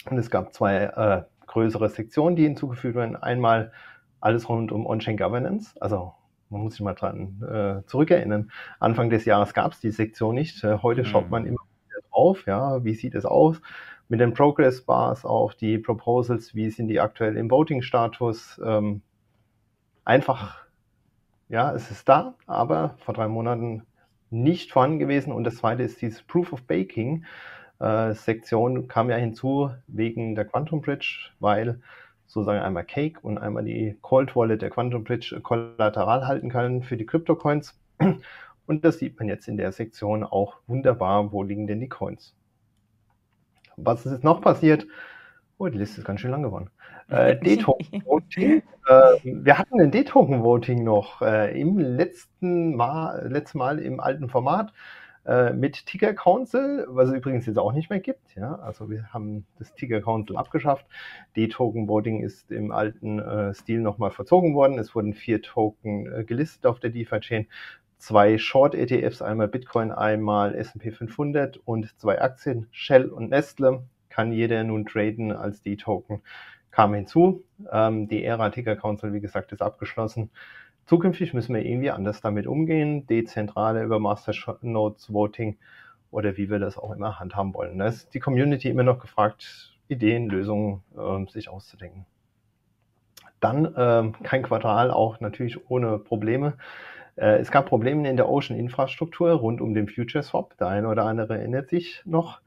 Und 0.09 0.19
es 0.19 0.31
gab 0.31 0.53
zwei 0.53 0.77
äh, 0.77 1.23
größere 1.47 1.89
Sektionen, 1.89 2.37
die 2.37 2.45
hinzugefügt 2.45 2.95
werden. 2.95 3.17
Einmal 3.17 3.73
alles 4.21 4.49
rund 4.49 4.73
um 4.73 4.87
On-Chain 4.87 5.17
Governance, 5.17 5.75
also 5.81 6.13
man 6.51 6.63
muss 6.63 6.75
sich 6.75 6.83
mal 6.83 6.95
dran 6.95 7.43
äh, 7.43 7.87
zurückerinnern. 7.87 8.51
Anfang 8.79 9.11
des 9.11 9.25
Jahres 9.25 9.55
gab 9.55 9.73
es 9.73 9.81
die 9.81 9.91
Sektion 9.91 10.35
nicht. 10.35 10.63
Äh, 10.65 10.79
heute 10.83 11.03
mhm. 11.03 11.07
schaut 11.07 11.31
man 11.31 11.45
immer 11.45 11.59
wieder 11.87 12.09
drauf, 12.11 12.47
ja, 12.47 12.85
wie 12.85 12.95
sieht 12.95 13.15
es 13.15 13.25
aus 13.25 13.61
mit 14.09 14.21
den 14.21 14.35
Progress 14.35 14.83
Bars 14.83 15.25
auf 15.25 15.55
die 15.55 15.79
Proposals, 15.79 16.55
wie 16.55 16.71
sind 16.71 16.89
die 16.89 17.01
aktuell 17.01 17.37
im 17.37 17.51
Voting-Status. 17.51 18.61
Ähm, 18.65 19.03
einfach, 20.05 20.65
ja, 21.49 21.73
es 21.73 21.91
ist 21.91 22.09
da, 22.09 22.35
aber 22.47 22.97
vor 22.99 23.15
drei 23.15 23.29
Monaten 23.29 23.83
nicht 24.31 24.73
vorhanden 24.73 24.99
gewesen. 24.99 25.33
Und 25.33 25.45
das 25.45 25.57
zweite 25.57 25.83
ist 25.83 26.01
dieses 26.01 26.23
Proof 26.23 26.53
of 26.53 26.63
Baking. 26.63 27.25
Äh, 27.81 28.15
Sektion 28.15 28.89
kam 28.89 29.11
ja 29.11 29.17
hinzu 29.17 29.71
wegen 29.87 30.35
der 30.35 30.45
Quantum 30.45 30.81
Bridge, 30.81 31.31
weil 31.41 31.81
sozusagen 32.27 32.61
einmal 32.61 32.85
Cake 32.85 33.21
und 33.23 33.39
einmal 33.39 33.65
die 33.65 33.97
Cold 34.03 34.35
Wallet 34.37 34.63
der 34.63 34.71
Quantum 34.71 35.05
Bridge 35.05 35.41
kollateral 35.43 36.27
halten 36.27 36.51
kann 36.51 36.83
für 36.83 36.97
die 36.97 37.07
Crypto-Coins. 37.07 37.79
Und 38.67 38.85
das 38.85 38.99
sieht 38.99 39.19
man 39.19 39.29
jetzt 39.29 39.49
in 39.49 39.57
der 39.57 39.73
Sektion 39.73 40.25
auch 40.25 40.57
wunderbar, 40.67 41.33
wo 41.33 41.43
liegen 41.43 41.67
denn 41.67 41.81
die 41.81 41.89
Coins. 41.89 42.35
Was 43.77 44.05
ist 44.05 44.13
jetzt 44.13 44.25
noch 44.25 44.41
passiert? 44.41 44.87
Oh, 45.59 45.69
die 45.69 45.79
Liste 45.79 46.01
ist 46.01 46.07
ganz 46.07 46.21
schön 46.21 46.31
lang 46.31 46.43
geworden. 46.43 46.71
Äh, 47.09 47.37
D-Token-Voting. 47.41 48.63
äh, 48.89 49.03
wir 49.23 49.59
hatten 49.59 49.81
ein 49.81 49.91
D-Token-Voting 49.91 50.83
noch 50.83 51.23
äh, 51.23 51.59
im 51.59 51.79
letzten 51.79 52.75
Mal, 52.75 53.29
letzten 53.29 53.59
Mal 53.59 53.79
im 53.79 54.01
alten 54.01 54.29
Format 54.29 54.73
äh, 55.27 55.53
mit 55.53 55.87
Ticker 55.87 56.15
Council, 56.15 56.87
was 56.89 57.09
es 57.09 57.17
übrigens 57.17 57.47
jetzt 57.47 57.59
auch 57.59 57.73
nicht 57.73 57.91
mehr 57.91 58.01
gibt. 58.01 58.37
Ja? 58.37 58.57
Also 58.57 58.89
wir 58.91 59.13
haben 59.13 59.45
das 59.59 59.75
Ticker 59.75 60.01
Council 60.01 60.37
abgeschafft. 60.37 60.87
D-Token 61.37 61.89
Voting 61.89 62.23
ist 62.23 62.53
im 62.53 62.71
alten 62.71 63.19
äh, 63.19 63.53
Stil 63.55 63.81
nochmal 63.81 64.11
verzogen 64.11 64.55
worden. 64.55 64.79
Es 64.79 64.95
wurden 64.95 65.15
vier 65.15 65.43
Token 65.43 66.13
äh, 66.13 66.25
gelistet 66.25 66.67
auf 66.67 66.79
der 66.79 66.91
DeFi-Chain. 66.91 67.47
Zwei 67.99 68.39
Short-ETFs, 68.39 69.23
einmal 69.23 69.49
Bitcoin, 69.49 69.91
einmal 69.91 70.55
S&P 70.55 70.93
500 70.93 71.57
und 71.57 71.99
zwei 71.99 72.21
Aktien, 72.21 72.69
Shell 72.71 73.07
und 73.07 73.31
Nestle. 73.31 73.83
Kann 74.11 74.33
jeder 74.33 74.63
nun 74.65 74.87
traden 74.87 75.33
als 75.33 75.63
D-Token. 75.63 76.23
Kam 76.71 76.95
hinzu. 76.95 77.43
Ähm, 77.73 78.07
die 78.07 78.23
Ära 78.23 78.51
Ticker 78.51 78.77
Council, 78.77 79.13
wie 79.13 79.21
gesagt, 79.21 79.51
ist 79.53 79.63
abgeschlossen. 79.63 80.31
Zukünftig 80.87 81.35
müssen 81.35 81.55
wir 81.55 81.65
irgendwie 81.65 81.91
anders 81.91 82.21
damit 82.21 82.47
umgehen, 82.47 83.07
dezentrale 83.07 83.83
über 83.83 83.99
Masternodes 83.99 85.13
Voting 85.13 85.59
oder 86.13 86.37
wie 86.37 86.49
wir 86.49 86.61
das 86.61 86.79
auch 86.79 86.93
immer 86.95 87.19
handhaben 87.19 87.53
wollen. 87.55 87.79
Da 87.79 87.87
ist 87.89 88.15
die 88.15 88.21
Community 88.21 88.69
immer 88.69 88.85
noch 88.85 89.01
gefragt, 89.01 89.77
Ideen, 89.89 90.29
Lösungen 90.29 90.83
äh, 90.97 91.31
sich 91.31 91.49
auszudenken. 91.49 92.07
Dann 93.41 93.65
äh, 93.75 94.13
kein 94.23 94.43
Quartal, 94.43 94.91
auch 94.91 95.21
natürlich 95.21 95.71
ohne 95.71 95.99
Probleme. 95.99 96.55
Äh, 97.17 97.39
es 97.39 97.51
gab 97.51 97.67
Probleme 97.67 98.09
in 98.09 98.17
der 98.17 98.29
Ocean-Infrastruktur 98.29 99.33
rund 99.33 99.61
um 99.61 99.75
den 99.75 99.89
Future 99.89 100.23
Swap. 100.23 100.57
Der 100.59 100.69
eine 100.69 100.89
oder 100.89 101.05
andere 101.05 101.37
erinnert 101.37 101.69
sich 101.69 102.03
noch, 102.05 102.41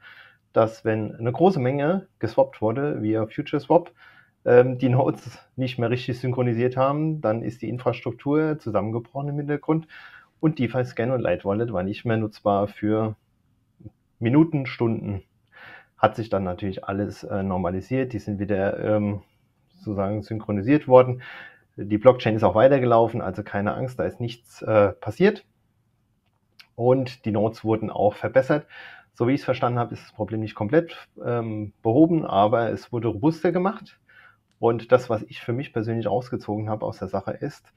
dass 0.54 0.86
wenn 0.86 1.14
eine 1.16 1.32
große 1.32 1.60
Menge 1.60 2.08
geswappt 2.20 2.62
wurde 2.62 3.02
via 3.02 3.26
Future 3.28 3.60
Swap, 3.60 3.92
die 4.46 4.90
Nodes 4.90 5.38
nicht 5.58 5.80
mehr 5.80 5.90
richtig 5.90 6.18
synchronisiert 6.20 6.78
haben, 6.78 7.20
dann 7.20 7.44
ist 7.44 7.62
die 7.62 7.68
Infrastruktur 7.68 8.58
zusammengebrochen 8.58 9.30
im 9.30 9.36
Hintergrund 9.36 9.86
und 10.40 10.60
DeFi 10.60 10.86
Scan 10.86 11.12
und 11.12 11.20
Light 11.20 11.44
Wallet 11.46 11.74
war 11.74 11.84
nicht 11.84 12.06
mehr 12.06 12.18
nutzbar 12.18 12.68
für 12.68 13.16
Minuten, 14.20 14.66
Stunden. 14.66 15.24
Hat 15.98 16.16
sich 16.16 16.30
dann 16.30 16.44
natürlich 16.44 16.86
alles 16.86 17.24
äh, 17.24 17.44
normalisiert, 17.44 18.14
die 18.14 18.20
sind 18.20 18.40
wieder 18.40 18.80
ähm, 18.80 19.22
sozusagen 19.76 20.22
synchronisiert 20.22 20.88
worden. 20.88 21.22
Die 21.76 21.98
Blockchain 21.98 22.36
ist 22.36 22.44
auch 22.44 22.56
weitergelaufen, 22.56 23.22
also 23.22 23.44
keine 23.44 23.74
Angst, 23.74 24.00
da 24.00 24.04
ist 24.04 24.20
nichts 24.20 24.62
äh, 24.62 24.94
passiert. 24.94 25.46
Und 26.76 27.26
die 27.26 27.32
Nodes 27.32 27.64
wurden 27.66 27.90
auch 27.90 28.14
verbessert. 28.14 28.66
So 29.14 29.28
wie 29.28 29.34
ich 29.34 29.42
es 29.42 29.46
verstanden 29.46 29.80
habe, 29.80 29.94
ist 29.94 30.04
das 30.04 30.14
Problem 30.14 30.40
nicht 30.40 30.56
komplett 30.56 30.96
ähm, 31.26 31.74
behoben, 31.82 32.26
aber 32.26 32.70
es 32.70 32.94
wurde 32.94 33.10
robuster 33.10 33.52
gemacht. 33.52 34.00
Und 34.60 34.92
das, 34.92 35.10
was 35.10 35.24
ich 35.24 35.42
für 35.42 35.54
mich 35.54 35.74
persönlich 35.74 36.08
ausgezogen 36.08 36.70
habe 36.70 36.86
aus 36.86 37.00
der 37.00 37.08
Sache 37.08 37.32
ist, 37.32 37.74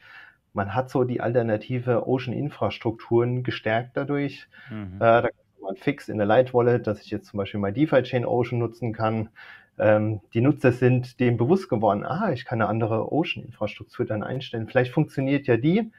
man 0.53 0.75
hat 0.75 0.91
so 0.91 1.05
die 1.05 1.21
alternative 1.21 2.07
Ocean-Infrastrukturen 2.07 3.43
gestärkt 3.43 3.97
dadurch. 3.97 4.49
Mhm. 4.71 4.97
Äh, 4.97 4.99
da 4.99 5.23
kann 5.23 5.63
man 5.63 5.77
fix 5.77 6.09
in 6.09 6.19
der 6.19 6.27
Light 6.27 6.53
Wallet, 6.53 6.87
dass 6.87 7.01
ich 7.01 7.11
jetzt 7.11 7.29
zum 7.29 7.39
Beispiel 7.39 7.61
mal 7.61 7.73
DeFi 7.73 8.03
Chain 8.03 8.27
Ocean 8.27 8.59
nutzen 8.59 8.93
kann. 8.93 9.31
Ähm, 9.79 10.21
die 10.35 10.43
Nutzer 10.43 10.73
sind 10.73 11.21
dem 11.21 11.39
bewusst 11.39 11.71
geworden, 11.71 12.05
ah, 12.05 12.33
ich 12.33 12.45
kann 12.45 12.61
eine 12.61 12.69
andere 12.69 13.11
Ocean-Infrastruktur 13.11 14.05
dann 14.05 14.23
einstellen. 14.23 14.69
Vielleicht 14.69 14.93
funktioniert 14.93 15.47
ja 15.47 15.57
die, 15.57 15.91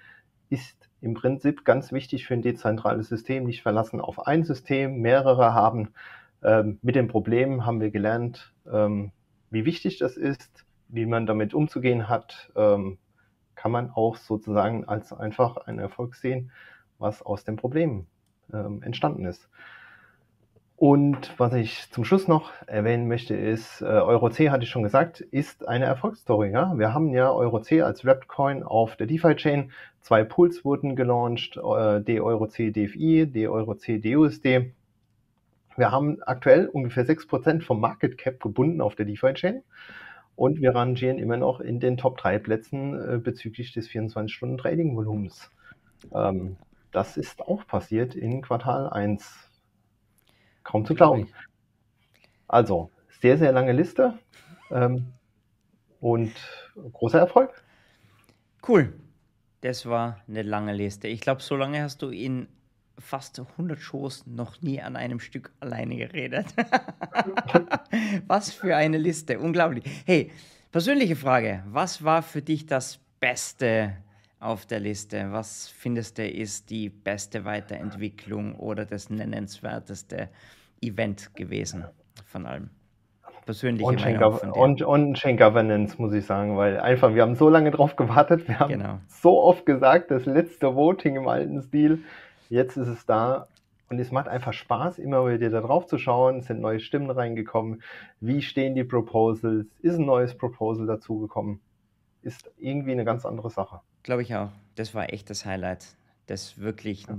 ist 0.49 0.89
im 1.01 1.15
Prinzip 1.15 1.65
ganz 1.65 1.91
wichtig 1.91 2.25
für 2.25 2.35
ein 2.35 2.43
dezentrales 2.43 3.09
System, 3.09 3.45
nicht 3.45 3.63
verlassen 3.63 3.99
auf 3.99 4.27
ein 4.27 4.43
System, 4.43 5.01
mehrere 5.01 5.53
haben. 5.53 5.89
Ähm, 6.43 6.77
mit 6.81 6.95
dem 6.95 7.07
Problem 7.07 7.65
haben 7.65 7.81
wir 7.81 7.89
gelernt, 7.89 8.53
ähm, 8.71 9.11
wie 9.49 9.65
wichtig 9.65 9.97
das 9.97 10.17
ist, 10.17 10.65
wie 10.93 11.05
man 11.05 11.25
damit 11.25 11.53
umzugehen 11.53 12.07
hat, 12.07 12.51
ähm, 12.55 12.97
kann 13.55 13.71
man 13.71 13.89
auch 13.89 14.15
sozusagen 14.15 14.85
als 14.85 15.11
einfach 15.11 15.57
einen 15.57 15.79
Erfolg 15.79 16.15
sehen, 16.15 16.51
was 16.99 17.21
aus 17.21 17.43
dem 17.43 17.55
Problem 17.55 18.05
ähm, 18.53 18.81
entstanden 18.83 19.25
ist. 19.25 19.49
Und 20.75 21.33
was 21.37 21.53
ich 21.53 21.89
zum 21.91 22.03
Schluss 22.03 22.27
noch 22.27 22.51
erwähnen 22.67 23.07
möchte, 23.07 23.35
ist, 23.35 23.81
äh, 23.81 23.85
EuroC, 23.85 24.49
hatte 24.49 24.63
ich 24.63 24.69
schon 24.69 24.83
gesagt, 24.83 25.21
ist 25.21 25.67
eine 25.67 25.85
Erfolgsstory. 25.85 26.51
Ja? 26.51 26.77
Wir 26.77 26.93
haben 26.93 27.13
ja 27.13 27.31
EuroC 27.31 27.83
als 27.83 28.03
Wrapped-Coin 28.05 28.63
auf 28.63 28.95
der 28.95 29.07
DeFi-Chain. 29.07 29.71
Zwei 30.01 30.23
Pools 30.23 30.65
wurden 30.65 30.95
gelauncht, 30.95 31.57
äh, 31.57 32.01
DEuroC 32.01 32.73
DFI, 32.73 33.27
DEuroC 33.27 34.01
DUSD. 34.01 34.73
Wir 35.77 35.91
haben 35.91 36.21
aktuell 36.23 36.67
ungefähr 36.67 37.05
6% 37.05 37.63
vom 37.63 37.79
Market 37.79 38.17
Cap 38.17 38.39
gebunden 38.41 38.81
auf 38.81 38.95
der 38.95 39.05
DeFi-Chain. 39.05 39.63
Und 40.35 40.61
wir 40.61 40.73
rangieren 40.73 41.19
immer 41.19 41.37
noch 41.37 41.59
in 41.59 41.79
den 41.79 41.97
Top 41.97 42.17
3 42.17 42.39
Plätzen 42.39 43.15
äh, 43.15 43.17
bezüglich 43.17 43.71
des 43.71 43.89
24-Stunden-Trading-Volumens. 43.89 45.51
Ähm, 46.13 46.57
das 46.91 47.17
ist 47.17 47.41
auch 47.41 47.65
passiert 47.67 48.15
in 48.15 48.41
Quartal 48.41 48.89
1. 48.89 49.49
Kaum 50.63 50.85
zu 50.85 50.95
glauben. 50.95 51.29
Also, 52.47 52.89
sehr, 53.21 53.37
sehr 53.37 53.51
lange 53.51 53.73
Liste 53.73 54.17
ähm, 54.71 55.13
und 55.99 56.33
großer 56.75 57.19
Erfolg. 57.19 57.63
Cool. 58.67 58.93
Das 59.61 59.85
war 59.85 60.21
eine 60.27 60.41
lange 60.41 60.73
Liste. 60.73 61.07
Ich 61.07 61.21
glaube, 61.21 61.41
so 61.41 61.55
lange 61.55 61.81
hast 61.81 62.01
du 62.01 62.09
in 62.09 62.47
fast 63.03 63.39
100 63.39 63.79
Shows 63.79 64.25
noch 64.25 64.61
nie 64.61 64.81
an 64.81 64.95
einem 64.95 65.19
Stück 65.19 65.51
alleine 65.59 65.97
geredet. 65.97 66.47
was 68.27 68.51
für 68.51 68.75
eine 68.75 68.97
Liste, 68.97 69.39
unglaublich. 69.39 69.83
Hey, 70.05 70.31
persönliche 70.71 71.15
Frage, 71.15 71.63
was 71.67 72.03
war 72.03 72.21
für 72.21 72.41
dich 72.41 72.65
das 72.65 72.99
Beste 73.19 73.97
auf 74.39 74.65
der 74.65 74.79
Liste? 74.79 75.31
Was 75.31 75.69
findest 75.69 76.17
du 76.17 76.27
ist 76.27 76.69
die 76.69 76.89
beste 76.89 77.45
Weiterentwicklung 77.45 78.55
oder 78.55 78.85
das 78.85 79.09
nennenswerteste 79.09 80.29
Event 80.81 81.35
gewesen 81.35 81.85
von 82.25 82.45
allem? 82.45 82.69
persönliche 83.45 83.85
on 83.85 83.95
Meinung 83.95 84.33
von 84.33 84.53
dir. 84.53 84.59
Und 84.59 84.85
On-Chain 84.85 85.37
Governance, 85.37 86.01
muss 86.01 86.13
ich 86.13 86.25
sagen, 86.25 86.57
weil 86.57 86.79
einfach, 86.79 87.13
wir 87.13 87.21
haben 87.21 87.35
so 87.35 87.49
lange 87.49 87.71
drauf 87.71 87.95
gewartet, 87.95 88.47
wir 88.47 88.59
haben 88.59 88.71
genau. 88.71 88.99
so 89.07 89.41
oft 89.41 89.65
gesagt, 89.65 90.11
das 90.11 90.25
letzte 90.25 90.75
Voting 90.75 91.15
im 91.15 91.27
alten 91.27 91.61
Stil, 91.61 91.99
Jetzt 92.53 92.77
ist 92.77 92.87
es 92.87 93.07
da 93.07 93.47
und 93.89 93.97
es 93.97 94.11
macht 94.11 94.27
einfach 94.27 94.53
Spaß, 94.53 94.99
immer 94.99 95.27
wieder 95.27 95.49
da 95.49 95.61
drauf 95.61 95.87
zu 95.87 95.97
schauen. 95.97 96.37
Es 96.37 96.45
sind 96.45 96.61
neue 96.61 96.79
Stimmen 96.79 97.09
reingekommen. 97.09 97.81
Wie 98.19 98.43
stehen 98.43 98.75
die 98.75 98.83
Proposals? 98.83 99.65
Ist 99.81 99.95
ein 99.95 100.05
neues 100.05 100.37
Proposal 100.37 100.85
dazugekommen? 100.85 101.59
Ist 102.21 102.51
irgendwie 102.59 102.91
eine 102.91 103.05
ganz 103.05 103.25
andere 103.25 103.49
Sache. 103.49 103.81
Glaube 104.03 104.21
ich 104.21 104.35
auch. 104.35 104.49
Das 104.75 104.93
war 104.93 105.11
echt 105.11 105.31
das 105.31 105.47
Highlight. 105.47 105.95
Das 106.27 106.59
wirklich 106.59 107.07
ja. 107.07 107.17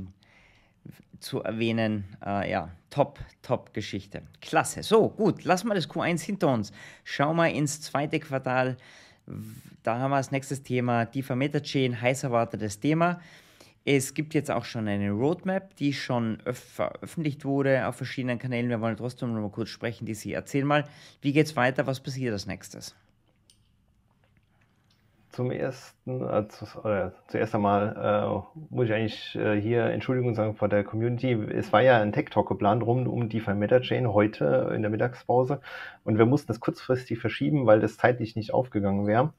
zu 1.18 1.42
erwähnen. 1.42 2.04
Äh, 2.24 2.52
ja, 2.52 2.68
top, 2.90 3.18
top 3.42 3.74
Geschichte. 3.74 4.22
Klasse. 4.40 4.84
So, 4.84 5.08
gut, 5.08 5.42
lassen 5.42 5.66
wir 5.66 5.74
das 5.74 5.90
Q1 5.90 6.20
hinter 6.20 6.52
uns. 6.52 6.70
Schauen 7.02 7.34
wir 7.34 7.48
ins 7.48 7.80
zweite 7.80 8.20
Quartal. 8.20 8.76
Da 9.82 9.98
haben 9.98 10.12
wir 10.12 10.16
als 10.16 10.30
nächstes 10.30 10.62
Thema 10.62 11.06
die 11.06 11.24
Vermeta-Chain, 11.24 12.00
heiß 12.00 12.22
erwartetes 12.22 12.78
Thema. 12.78 13.18
Es 13.86 14.14
gibt 14.14 14.32
jetzt 14.32 14.50
auch 14.50 14.64
schon 14.64 14.88
eine 14.88 15.10
Roadmap, 15.10 15.76
die 15.76 15.92
schon 15.92 16.38
veröffentlicht 16.46 17.44
wurde 17.44 17.86
auf 17.86 17.96
verschiedenen 17.96 18.38
Kanälen. 18.38 18.70
Wir 18.70 18.80
wollen 18.80 18.96
trotzdem 18.96 19.34
noch 19.34 19.42
mal 19.42 19.50
kurz 19.50 19.68
sprechen, 19.68 20.06
die 20.06 20.14
Sie 20.14 20.32
erzählen 20.32 20.66
mal, 20.66 20.84
wie 21.20 21.34
geht 21.34 21.46
es 21.46 21.54
weiter, 21.54 21.86
was 21.86 22.00
passiert 22.00 22.32
als 22.32 22.46
nächstes? 22.46 22.94
Zum 25.32 25.50
ersten, 25.50 26.22
äh, 26.22 26.44
zuerst 27.26 27.54
einmal 27.54 28.44
äh, 28.54 28.62
muss 28.70 28.86
ich 28.86 28.94
eigentlich 28.94 29.34
äh, 29.34 29.60
hier 29.60 29.86
Entschuldigung 29.86 30.34
sagen 30.34 30.54
vor 30.54 30.68
der 30.68 30.84
Community. 30.84 31.32
Es 31.32 31.72
war 31.72 31.82
ja 31.82 32.00
ein 32.00 32.12
Tech 32.12 32.26
Talk 32.30 32.48
geplant 32.48 32.84
rund 32.84 33.08
um 33.08 33.28
die 33.28 33.40
Meta 33.40 33.80
Chain 33.80 34.12
heute 34.12 34.72
in 34.74 34.82
der 34.82 34.92
Mittagspause 34.92 35.60
und 36.04 36.18
wir 36.18 36.24
mussten 36.24 36.46
das 36.46 36.60
kurzfristig 36.60 37.18
verschieben, 37.18 37.66
weil 37.66 37.80
das 37.80 37.98
zeitlich 37.98 38.36
nicht 38.36 38.54
aufgegangen 38.54 39.08
wäre. 39.08 39.32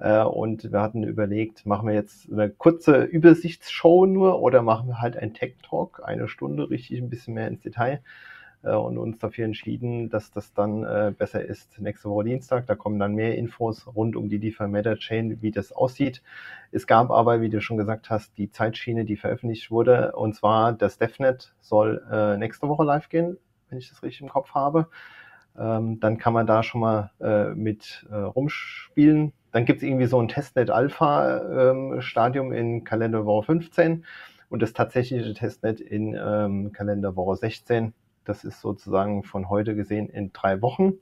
Äh, 0.00 0.22
und 0.22 0.72
wir 0.72 0.80
hatten 0.80 1.04
überlegt, 1.04 1.66
machen 1.66 1.86
wir 1.86 1.94
jetzt 1.94 2.30
eine 2.32 2.50
kurze 2.50 3.02
Übersichtsshow 3.04 4.06
nur 4.06 4.40
oder 4.40 4.62
machen 4.62 4.88
wir 4.88 5.00
halt 5.00 5.16
ein 5.16 5.34
Tech 5.34 5.54
Talk, 5.62 6.02
eine 6.04 6.26
Stunde, 6.26 6.70
richtig 6.70 6.98
ein 6.98 7.10
bisschen 7.10 7.34
mehr 7.34 7.48
ins 7.48 7.60
Detail 7.60 8.00
äh, 8.62 8.74
und 8.74 8.96
uns 8.96 9.18
dafür 9.18 9.44
entschieden, 9.44 10.08
dass 10.08 10.30
das 10.30 10.54
dann 10.54 10.84
äh, 10.84 11.12
besser 11.16 11.44
ist 11.44 11.78
nächste 11.78 12.08
Woche 12.08 12.24
Dienstag. 12.24 12.66
Da 12.66 12.74
kommen 12.74 12.98
dann 12.98 13.14
mehr 13.14 13.36
Infos 13.36 13.86
rund 13.94 14.16
um 14.16 14.30
die 14.30 14.38
DeFi 14.38 14.68
Meta 14.68 14.96
Chain, 14.96 15.42
wie 15.42 15.50
das 15.50 15.70
aussieht. 15.72 16.22
Es 16.72 16.86
gab 16.86 17.10
aber, 17.10 17.42
wie 17.42 17.50
du 17.50 17.60
schon 17.60 17.76
gesagt 17.76 18.08
hast, 18.08 18.36
die 18.38 18.50
Zeitschiene, 18.50 19.04
die 19.04 19.16
veröffentlicht 19.16 19.70
wurde. 19.70 20.12
Und 20.12 20.34
zwar 20.34 20.72
das 20.72 20.96
DevNet 20.98 21.54
soll 21.60 22.02
äh, 22.10 22.38
nächste 22.38 22.68
Woche 22.68 22.84
live 22.84 23.10
gehen, 23.10 23.36
wenn 23.68 23.78
ich 23.78 23.90
das 23.90 24.02
richtig 24.02 24.22
im 24.22 24.28
Kopf 24.30 24.54
habe. 24.54 24.88
Ähm, 25.58 26.00
dann 26.00 26.16
kann 26.16 26.32
man 26.32 26.46
da 26.46 26.62
schon 26.62 26.80
mal 26.80 27.10
äh, 27.20 27.50
mit 27.54 28.06
äh, 28.10 28.14
rumspielen. 28.14 29.32
Dann 29.52 29.64
gibt 29.64 29.78
es 29.78 29.82
irgendwie 29.82 30.06
so 30.06 30.20
ein 30.20 30.28
Testnet 30.28 30.70
Alpha 30.70 31.70
ähm, 31.72 32.52
in 32.52 32.84
Kalenderwoche 32.84 33.46
15 33.46 34.04
und 34.48 34.62
das 34.62 34.72
tatsächliche 34.72 35.34
Testnet 35.34 35.80
in 35.80 36.14
ähm, 36.14 36.72
Kalenderwoche 36.72 37.36
16. 37.36 37.92
Das 38.24 38.44
ist 38.44 38.60
sozusagen 38.60 39.24
von 39.24 39.48
heute 39.48 39.74
gesehen 39.74 40.08
in 40.08 40.32
drei 40.32 40.62
Wochen. 40.62 40.94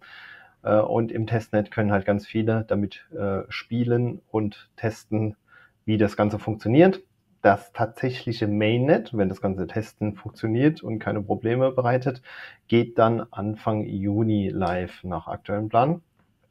Äh, 0.63 0.79
und 0.81 1.13
im 1.13 1.27
Testnet 1.27 1.71
können 1.71 1.93
halt 1.93 2.07
ganz 2.07 2.27
viele 2.27 2.65
damit 2.69 3.07
äh, 3.13 3.43
spielen 3.49 4.21
und 4.31 4.71
testen, 4.77 5.37
wie 5.85 5.99
das 5.99 6.17
Ganze 6.17 6.39
funktioniert. 6.39 7.03
Das 7.43 7.73
tatsächliche 7.73 8.49
Mainnet, 8.49 9.17
wenn 9.17 9.29
das 9.29 9.41
ganze 9.41 9.67
Testen 9.67 10.15
funktioniert 10.15 10.83
und 10.83 10.99
keine 10.99 11.23
Probleme 11.23 11.71
bereitet, 11.71 12.23
geht 12.67 12.99
dann 12.99 13.27
Anfang 13.31 13.85
Juni 13.85 14.49
live 14.49 15.05
nach 15.05 15.29
aktuellem 15.29 15.69
Plan 15.69 16.03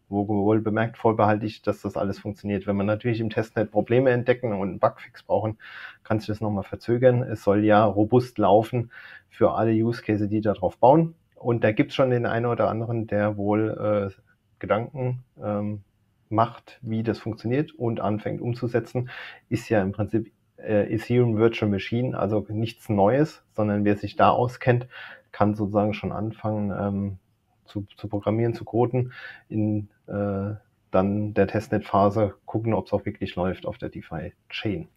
wohl 0.09 0.61
bemerkt 0.61 0.97
vorbehaltig, 0.97 1.63
dass 1.63 1.81
das 1.81 1.97
alles 1.97 2.19
funktioniert. 2.19 2.65
Wenn 2.65 2.75
man 2.75 2.85
natürlich 2.85 3.19
im 3.19 3.29
Testnet 3.29 3.71
Probleme 3.71 4.11
entdecken 4.11 4.53
und 4.53 4.69
einen 4.69 4.79
Bugfix 4.79 5.23
brauchen, 5.23 5.57
kann 6.03 6.19
sich 6.19 6.27
das 6.27 6.41
nochmal 6.41 6.63
verzögern. 6.63 7.23
Es 7.23 7.43
soll 7.43 7.65
ja 7.65 7.83
robust 7.83 8.37
laufen 8.37 8.91
für 9.29 9.53
alle 9.53 9.71
Use 9.71 10.01
Cases, 10.01 10.29
die 10.29 10.41
darauf 10.41 10.77
bauen. 10.77 11.15
Und 11.35 11.63
da 11.63 11.71
gibt 11.71 11.91
es 11.91 11.95
schon 11.95 12.09
den 12.09 12.25
einen 12.25 12.45
oder 12.45 12.69
anderen, 12.69 13.07
der 13.07 13.37
wohl 13.37 14.11
äh, 14.11 14.21
Gedanken 14.59 15.23
ähm, 15.41 15.83
macht, 16.29 16.79
wie 16.81 17.03
das 17.03 17.19
funktioniert 17.19 17.71
und 17.73 17.99
anfängt 17.99 18.41
umzusetzen, 18.41 19.09
ist 19.49 19.69
ja 19.69 19.81
im 19.81 19.91
Prinzip 19.91 20.31
äh, 20.57 20.93
Ethereum 20.93 21.37
Virtual 21.37 21.69
Machine, 21.69 22.17
also 22.17 22.45
nichts 22.49 22.89
Neues, 22.89 23.43
sondern 23.53 23.85
wer 23.85 23.97
sich 23.97 24.15
da 24.15 24.29
auskennt, 24.29 24.87
kann 25.31 25.55
sozusagen 25.55 25.93
schon 25.93 26.11
anfangen, 26.11 26.71
ähm, 26.71 27.17
zu, 27.65 27.85
zu 27.95 28.07
programmieren, 28.07 28.53
zu 28.53 28.65
coden, 28.65 29.13
in 29.49 29.89
äh, 30.07 30.55
dann 30.91 31.33
der 31.33 31.47
Testnet-Phase 31.47 32.35
gucken, 32.45 32.73
ob 32.73 32.87
es 32.87 32.93
auch 32.93 33.05
wirklich 33.05 33.35
läuft 33.35 33.65
auf 33.65 33.77
der 33.77 33.89
DeFi-Chain. 33.89 34.87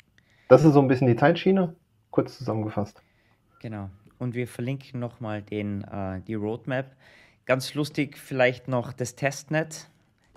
Das 0.49 0.65
ist 0.65 0.73
so 0.73 0.81
ein 0.81 0.89
bisschen 0.89 1.07
die 1.07 1.17
Zeitschiene, 1.17 1.75
kurz 2.11 2.39
zusammengefasst. 2.39 3.03
Genau. 3.61 3.91
Und 4.19 4.35
wir 4.35 4.47
verlinken 4.47 5.01
nochmal 5.01 5.43
äh, 5.51 6.21
die 6.27 6.35
Roadmap. 6.35 6.95
Ganz 7.47 7.75
lustig 7.75 8.17
vielleicht 8.17 8.69
noch 8.69 8.93
das 8.93 9.17
Testnet 9.17 9.89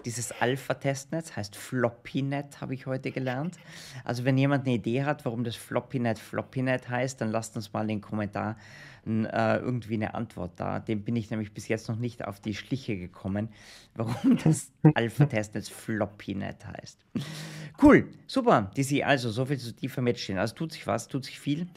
dieses 0.06 0.32
Alpha-Testnet, 0.42 1.36
heißt 1.36 1.56
FloppyNet, 1.56 2.62
habe 2.62 2.74
ich 2.74 2.86
heute 2.86 3.12
gelernt. 3.12 3.58
Also 4.04 4.26
wenn 4.26 4.38
jemand 4.38 4.66
eine 4.66 4.76
Idee 4.76 5.04
hat, 5.04 5.26
warum 5.26 5.44
das 5.44 5.56
FloppyNet 5.56 6.20
FloppyNet 6.20 6.90
heißt, 6.90 7.22
dann 7.22 7.32
lasst 7.32 7.56
uns 7.56 7.74
mal 7.74 7.82
in 7.82 7.88
den 7.88 8.02
Kommentaren 8.02 8.56
äh, 9.06 9.58
irgendwie 9.58 9.96
eine 9.96 10.14
Antwort 10.14 10.54
da. 10.58 10.80
Dem 10.80 11.04
bin 11.04 11.16
ich 11.16 11.30
nämlich 11.30 11.54
bis 11.54 11.68
jetzt 11.68 11.90
noch 11.90 11.98
nicht 11.98 12.26
auf 12.26 12.40
die 12.40 12.56
Schliche 12.56 12.98
gekommen, 12.98 13.50
warum 13.96 14.38
das 14.44 14.72
Alpha-Testnet 14.94 15.68
FloppyNet 15.68 16.66
heißt. 16.66 17.00
Cool, 17.82 18.08
super, 18.28 18.72
DC, 18.78 19.04
also 19.04 19.30
so 19.30 19.46
viel 19.46 19.58
zu 19.58 19.76
tiefer 19.76 20.02
mitstehen. 20.02 20.38
Also 20.38 20.56
tut 20.56 20.72
sich 20.72 20.88
was, 20.88 21.08
tut 21.08 21.26
sich 21.26 21.40
viel 21.40 21.68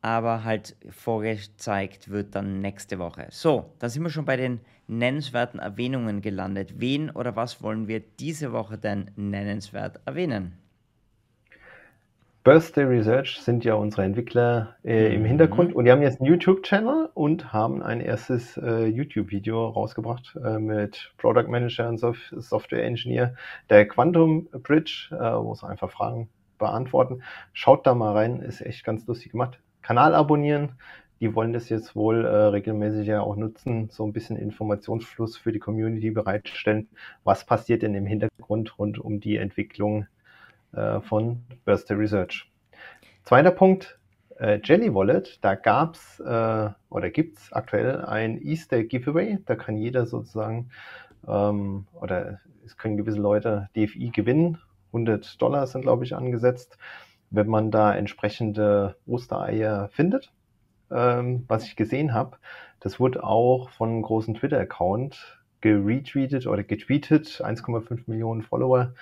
aber 0.00 0.44
halt 0.44 0.76
vorgezeigt 0.90 2.08
wird 2.08 2.34
dann 2.34 2.60
nächste 2.60 2.98
Woche. 2.98 3.26
So, 3.30 3.72
dann 3.78 3.90
sind 3.90 4.02
wir 4.02 4.10
schon 4.10 4.24
bei 4.24 4.36
den 4.36 4.60
nennenswerten 4.88 5.60
Erwähnungen 5.60 6.22
gelandet. 6.22 6.80
Wen 6.80 7.10
oder 7.10 7.36
was 7.36 7.62
wollen 7.62 7.86
wir 7.86 8.00
diese 8.00 8.52
Woche 8.52 8.78
denn 8.78 9.10
nennenswert 9.16 10.00
erwähnen? 10.04 10.58
Birthday 12.44 12.84
Research 12.84 13.40
sind 13.42 13.62
ja 13.64 13.74
unsere 13.74 14.04
Entwickler 14.04 14.76
äh, 14.82 15.14
im 15.14 15.20
mhm. 15.20 15.26
Hintergrund 15.26 15.74
und 15.74 15.84
die 15.84 15.90
haben 15.90 16.00
jetzt 16.00 16.20
einen 16.20 16.30
YouTube-Channel 16.30 17.10
und 17.12 17.52
haben 17.52 17.82
ein 17.82 18.00
erstes 18.00 18.56
äh, 18.56 18.86
YouTube-Video 18.86 19.68
rausgebracht 19.68 20.34
äh, 20.42 20.58
mit 20.58 21.12
Product 21.18 21.48
Manager 21.48 21.90
und 21.90 21.98
Sof 21.98 22.16
Software 22.30 22.84
Engineer 22.84 23.34
der 23.68 23.86
Quantum 23.86 24.48
Bridge, 24.62 25.10
äh, 25.10 25.16
wo 25.16 25.54
sie 25.54 25.68
einfach 25.68 25.90
Fragen 25.90 26.30
beantworten. 26.58 27.22
Schaut 27.52 27.86
da 27.86 27.94
mal 27.94 28.12
rein, 28.12 28.40
ist 28.40 28.62
echt 28.62 28.82
ganz 28.82 29.06
lustig 29.06 29.32
gemacht. 29.32 29.58
Kanal 29.82 30.14
abonnieren. 30.14 30.72
Die 31.20 31.34
wollen 31.34 31.52
das 31.52 31.68
jetzt 31.68 31.96
wohl 31.96 32.24
äh, 32.24 32.28
regelmäßig 32.28 33.06
ja 33.08 33.20
auch 33.20 33.36
nutzen, 33.36 33.88
so 33.90 34.04
ein 34.04 34.12
bisschen 34.12 34.36
Informationsfluss 34.36 35.36
für 35.36 35.52
die 35.52 35.58
Community 35.58 36.10
bereitstellen. 36.10 36.88
Was 37.24 37.44
passiert 37.44 37.82
denn 37.82 37.94
im 37.94 38.06
Hintergrund 38.06 38.78
rund 38.78 38.98
um 38.98 39.20
die 39.20 39.36
Entwicklung 39.36 40.06
äh, 40.72 41.00
von 41.00 41.42
Birthday 41.64 41.96
Research? 41.96 42.50
Zweiter 43.24 43.50
Punkt, 43.50 43.98
äh, 44.38 44.60
Jelly 44.62 44.94
Wallet. 44.94 45.38
Da 45.42 45.54
gab's 45.54 46.20
äh, 46.20 46.70
oder 46.88 47.10
gibt's 47.10 47.52
aktuell 47.52 48.04
ein 48.04 48.40
Easter 48.40 48.84
Giveaway. 48.84 49.38
Da 49.46 49.56
kann 49.56 49.76
jeder 49.76 50.06
sozusagen 50.06 50.70
ähm, 51.26 51.86
oder 52.00 52.40
es 52.64 52.76
können 52.76 52.96
gewisse 52.96 53.18
Leute 53.18 53.68
DFI 53.76 54.10
gewinnen. 54.10 54.58
100 54.88 55.40
Dollar 55.42 55.66
sind, 55.66 55.82
glaube 55.82 56.04
ich, 56.04 56.14
angesetzt 56.14 56.78
wenn 57.30 57.48
man 57.48 57.70
da 57.70 57.94
entsprechende 57.94 58.96
Ostereier 59.06 59.88
findet. 59.88 60.32
Ähm, 60.90 61.44
was 61.48 61.64
ich 61.64 61.76
gesehen 61.76 62.14
habe, 62.14 62.38
das 62.80 63.00
wurde 63.00 63.24
auch 63.24 63.70
von 63.70 63.88
einem 63.90 64.02
großen 64.02 64.34
Twitter-Account 64.34 65.38
geretweetet 65.60 66.46
oder 66.46 66.62
getweetet, 66.62 67.42
1,5 67.44 68.02
Millionen 68.06 68.42
Follower. 68.42 68.94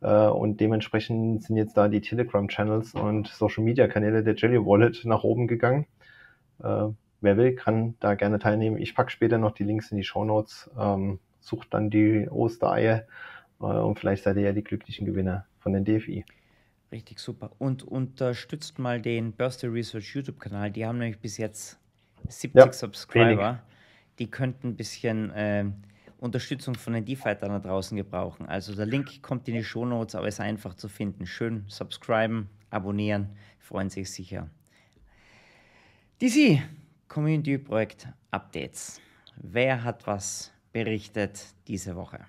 Äh, 0.00 0.26
und 0.26 0.60
dementsprechend 0.60 1.42
sind 1.42 1.56
jetzt 1.56 1.76
da 1.76 1.88
die 1.88 2.00
Telegram-Channels 2.00 2.94
und 2.94 3.28
Social-Media-Kanäle 3.28 4.22
der 4.22 4.34
Jelly 4.34 4.58
Wallet 4.58 5.04
nach 5.04 5.24
oben 5.24 5.46
gegangen. 5.46 5.86
Äh, 6.62 6.88
wer 7.20 7.36
will, 7.36 7.54
kann 7.54 7.94
da 8.00 8.14
gerne 8.14 8.38
teilnehmen. 8.38 8.78
Ich 8.78 8.94
packe 8.94 9.10
später 9.10 9.38
noch 9.38 9.52
die 9.52 9.64
Links 9.64 9.90
in 9.90 9.96
die 9.96 10.04
Show 10.04 10.24
Notes. 10.24 10.70
Ähm, 10.78 11.18
sucht 11.40 11.74
dann 11.74 11.90
die 11.90 12.28
Ostereier 12.28 13.04
äh, 13.60 13.64
und 13.64 13.98
vielleicht 13.98 14.24
seid 14.24 14.36
ihr 14.36 14.42
ja 14.42 14.52
die 14.52 14.64
glücklichen 14.64 15.06
Gewinner 15.06 15.46
von 15.60 15.72
den 15.72 15.84
DFI. 15.84 16.24
Richtig 16.92 17.18
super. 17.18 17.50
Und 17.58 17.82
unterstützt 17.82 18.78
mal 18.78 19.00
den 19.00 19.32
Birthday 19.32 19.70
Research 19.70 20.14
YouTube-Kanal. 20.14 20.70
Die 20.70 20.84
haben 20.84 20.98
nämlich 20.98 21.18
bis 21.18 21.38
jetzt 21.38 21.78
70 22.28 22.54
ja, 22.54 22.72
Subscriber. 22.72 23.48
Wenig. 23.48 23.60
Die 24.18 24.30
könnten 24.30 24.68
ein 24.68 24.76
bisschen 24.76 25.30
äh, 25.30 25.64
Unterstützung 26.18 26.74
von 26.74 26.92
den 26.92 27.06
DeFi-Fightern 27.06 27.48
da 27.48 27.58
draußen 27.58 27.96
gebrauchen. 27.96 28.46
Also 28.46 28.76
der 28.76 28.84
Link 28.84 29.22
kommt 29.22 29.48
in 29.48 29.54
die 29.54 29.64
Show 29.64 29.86
Notes, 29.86 30.14
aber 30.14 30.28
ist 30.28 30.38
einfach 30.38 30.74
zu 30.74 30.88
finden. 30.88 31.26
Schön 31.26 31.64
subscriben, 31.66 32.50
abonnieren, 32.68 33.30
freuen 33.58 33.88
sich 33.88 34.10
sicher. 34.10 34.50
DC, 36.20 36.60
Community-Projekt 37.08 38.06
Updates. 38.30 39.00
Wer 39.36 39.82
hat 39.82 40.06
was 40.06 40.52
berichtet 40.72 41.46
diese 41.66 41.96
Woche? 41.96 42.20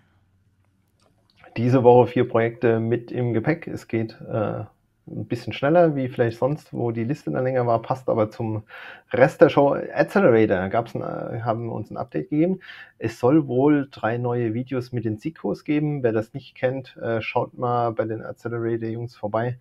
Diese 1.58 1.84
Woche 1.84 2.08
vier 2.08 2.28
Projekte 2.28 2.80
mit 2.80 3.12
im 3.12 3.34
Gepäck. 3.34 3.68
Es 3.68 3.88
geht 3.88 4.20
äh, 4.22 4.64
ein 5.08 5.26
bisschen 5.26 5.54
schneller 5.54 5.96
wie 5.96 6.08
vielleicht 6.08 6.38
sonst, 6.38 6.74
wo 6.74 6.92
die 6.92 7.04
Liste 7.04 7.32
dann 7.32 7.44
länger 7.44 7.68
war, 7.68 7.82
passt 7.82 8.08
aber 8.08 8.32
zum 8.32 8.64
Rest 9.12 9.42
der 9.42 9.50
Show. 9.50 9.74
Accelerator 9.74 10.70
gab's 10.70 10.96
ein, 10.96 11.02
äh, 11.02 11.42
haben 11.42 11.70
uns 11.70 11.92
ein 11.92 11.98
Update 11.98 12.30
gegeben. 12.30 12.60
Es 13.00 13.20
soll 13.20 13.48
wohl 13.48 13.88
drei 13.92 14.18
neue 14.18 14.54
Videos 14.54 14.92
mit 14.92 15.06
den 15.06 15.18
Sikos 15.18 15.64
geben. 15.64 16.04
Wer 16.04 16.14
das 16.14 16.34
nicht 16.34 16.56
kennt, 16.56 16.96
äh, 16.98 17.22
schaut 17.22 17.58
mal 17.58 17.92
bei 17.92 18.06
den 18.06 18.22
Accelerator-Jungs 18.24 19.16
vorbei. 19.16 19.60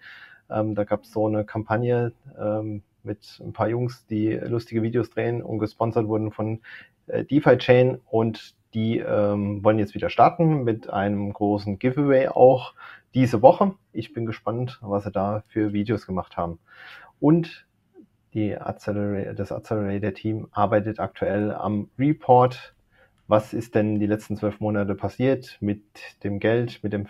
Ähm, 0.50 0.74
da 0.74 0.84
gab's 0.84 1.12
so 1.12 1.26
eine 1.26 1.44
Kampagne 1.44 2.12
ähm, 2.38 2.82
mit 3.02 3.40
ein 3.44 3.52
paar 3.52 3.68
Jungs, 3.68 4.06
die 4.06 4.32
lustige 4.32 4.82
Videos 4.82 5.10
drehen 5.10 5.42
und 5.42 5.58
gesponsert 5.58 6.06
wurden 6.06 6.30
von 6.30 6.60
äh, 7.08 7.24
DeFi 7.24 7.58
Chain 7.58 7.98
und 8.10 8.54
die 8.74 8.98
ähm, 8.98 9.62
wollen 9.64 9.78
jetzt 9.78 9.94
wieder 9.94 10.10
starten 10.10 10.64
mit 10.64 10.90
einem 10.90 11.32
großen 11.32 11.78
Giveaway 11.78 12.28
auch 12.28 12.74
diese 13.14 13.42
Woche. 13.42 13.74
Ich 13.92 14.12
bin 14.12 14.26
gespannt, 14.26 14.78
was 14.80 15.04
sie 15.04 15.10
da 15.10 15.42
für 15.48 15.72
Videos 15.72 16.06
gemacht 16.06 16.36
haben. 16.36 16.58
Und 17.20 17.66
die 18.34 18.56
Accelerator, 18.56 19.34
das 19.34 19.52
Accelerator-Team 19.52 20.48
arbeitet 20.52 21.00
aktuell 21.00 21.52
am 21.52 21.90
Report. 21.98 22.74
Was 23.28 23.52
ist 23.52 23.74
denn 23.74 23.98
die 23.98 24.06
letzten 24.06 24.36
zwölf 24.36 24.60
Monate 24.60 24.94
passiert 24.94 25.58
mit 25.60 25.82
dem 26.24 26.40
Geld, 26.40 26.80
mit 26.82 26.92
dem 26.92 27.06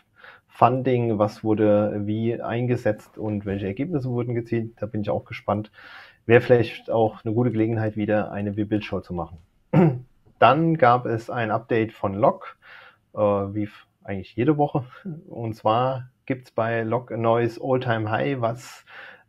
Funding? 0.48 1.18
Was 1.18 1.44
wurde 1.44 2.03
wie 2.05 2.40
eingesetzt 2.40 3.18
und 3.18 3.46
welche 3.46 3.66
Ergebnisse 3.66 4.11
wurden 4.11 4.35
gezielt? 4.35 4.75
Da 4.81 4.87
bin 4.87 5.03
ich 5.03 5.11
auch 5.11 5.25
gespannt. 5.25 5.70
Wäre 6.27 6.40
vielleicht 6.40 6.90
auch 6.90 7.25
eine 7.25 7.35
gute 7.35 7.53
Gelegenheit, 7.53 7.96
wieder 7.96 8.33
eine 8.33 8.57
We-Build-Show 8.57 9.01
zu 9.01 9.14
machen. 9.14 9.38
Dann 10.42 10.76
gab 10.76 11.07
es 11.07 11.31
ein 11.31 11.52
Update 11.52 11.92
von 11.92 12.14
Log, 12.14 12.57
äh, 13.14 13.18
wie 13.20 13.68
eigentlich 14.02 14.35
jede 14.35 14.59
Woche. 14.59 14.85
Und 15.28 15.55
zwar 15.55 16.11
gibt 16.26 16.48
es 16.48 16.50
bei 16.50 16.83
Log 16.83 17.12
ein 17.12 17.20
neues 17.20 17.61
All-Time-High, 17.62 18.40
was 18.40 18.85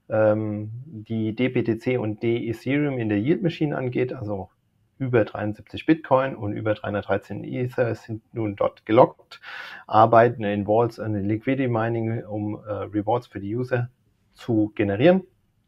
ähm, 0.09 0.71
die 0.85 1.35
DPTC 1.35 1.99
und 1.99 2.23
D-Ethereum 2.23 2.97
in 2.97 3.09
der 3.09 3.19
Yield 3.19 3.43
Machine 3.43 3.77
angeht, 3.77 4.11
also 4.11 4.49
über 4.97 5.23
73 5.23 5.85
Bitcoin 5.85 6.35
und 6.35 6.53
über 6.53 6.73
313 6.73 7.43
Ether 7.43 7.93
sind 7.93 8.23
nun 8.33 8.55
dort 8.55 8.83
gelockt, 8.87 9.39
arbeiten 9.85 10.43
in 10.43 10.65
Vaults 10.65 10.97
und 10.97 11.13
in 11.13 11.25
Liquidity 11.25 11.67
Mining, 11.67 12.23
um 12.25 12.55
äh, 12.55 12.71
Rewards 12.71 13.27
für 13.27 13.39
die 13.39 13.55
User 13.55 13.91
zu 14.33 14.71
generieren 14.73 15.21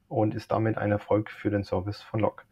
und 0.07 0.33
ist 0.33 0.51
damit 0.51 0.79
ein 0.79 0.91
Erfolg 0.91 1.29
für 1.29 1.51
den 1.51 1.63
Service 1.63 2.01
von 2.01 2.19
Lock. 2.19 2.45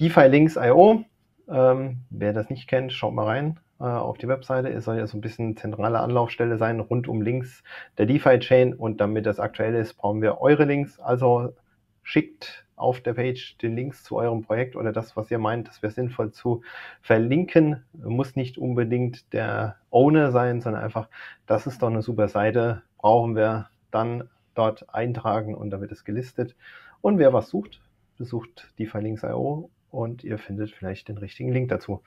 DeFi 0.00 0.26
Links.io, 0.26 1.04
ähm, 1.48 1.98
wer 2.10 2.32
das 2.32 2.50
nicht 2.50 2.68
kennt, 2.68 2.92
schaut 2.92 3.14
mal 3.14 3.26
rein 3.26 3.60
äh, 3.80 3.84
auf 3.84 4.18
die 4.18 4.28
Webseite. 4.28 4.68
Es 4.68 4.84
soll 4.84 4.98
ja 4.98 5.06
so 5.06 5.18
ein 5.18 5.20
bisschen 5.20 5.56
zentrale 5.56 6.00
Anlaufstelle 6.00 6.58
sein 6.58 6.80
rund 6.80 7.08
um 7.08 7.22
Links 7.22 7.62
der 7.98 8.06
DeFi-Chain 8.06 8.74
und 8.74 9.00
damit 9.00 9.26
das 9.26 9.40
aktuell 9.40 9.74
ist, 9.74 9.94
brauchen 9.94 10.22
wir 10.22 10.40
eure 10.40 10.64
Links. 10.64 10.98
Also 11.00 11.54
schickt 12.02 12.64
auf 12.76 13.00
der 13.00 13.14
Page 13.14 13.56
den 13.58 13.76
Links 13.76 14.02
zu 14.02 14.16
eurem 14.16 14.42
Projekt 14.42 14.76
oder 14.76 14.92
das, 14.92 15.16
was 15.16 15.30
ihr 15.30 15.38
meint, 15.38 15.68
das 15.68 15.82
wäre 15.82 15.92
sinnvoll 15.92 16.32
zu 16.32 16.62
verlinken. 17.00 17.84
Muss 17.92 18.36
nicht 18.36 18.58
unbedingt 18.58 19.32
der 19.32 19.76
Owner 19.90 20.32
sein, 20.32 20.60
sondern 20.60 20.82
einfach, 20.82 21.08
das 21.46 21.66
ist 21.66 21.82
doch 21.82 21.88
eine 21.88 22.02
super 22.02 22.28
Seite, 22.28 22.82
brauchen 22.98 23.36
wir 23.36 23.68
dann 23.90 24.28
dort 24.54 24.92
eintragen 24.94 25.54
und 25.54 25.70
da 25.70 25.80
wird 25.80 25.92
es 25.92 26.04
gelistet. 26.04 26.56
Und 27.00 27.18
wer 27.18 27.32
was 27.32 27.48
sucht, 27.48 27.80
besucht 28.16 28.72
DeFi 28.78 28.98
Links.io 28.98 29.70
und 29.94 30.24
ihr 30.24 30.38
findet 30.38 30.70
vielleicht 30.72 31.08
den 31.08 31.18
richtigen 31.18 31.52
Link 31.52 31.68
dazu. 31.68 32.02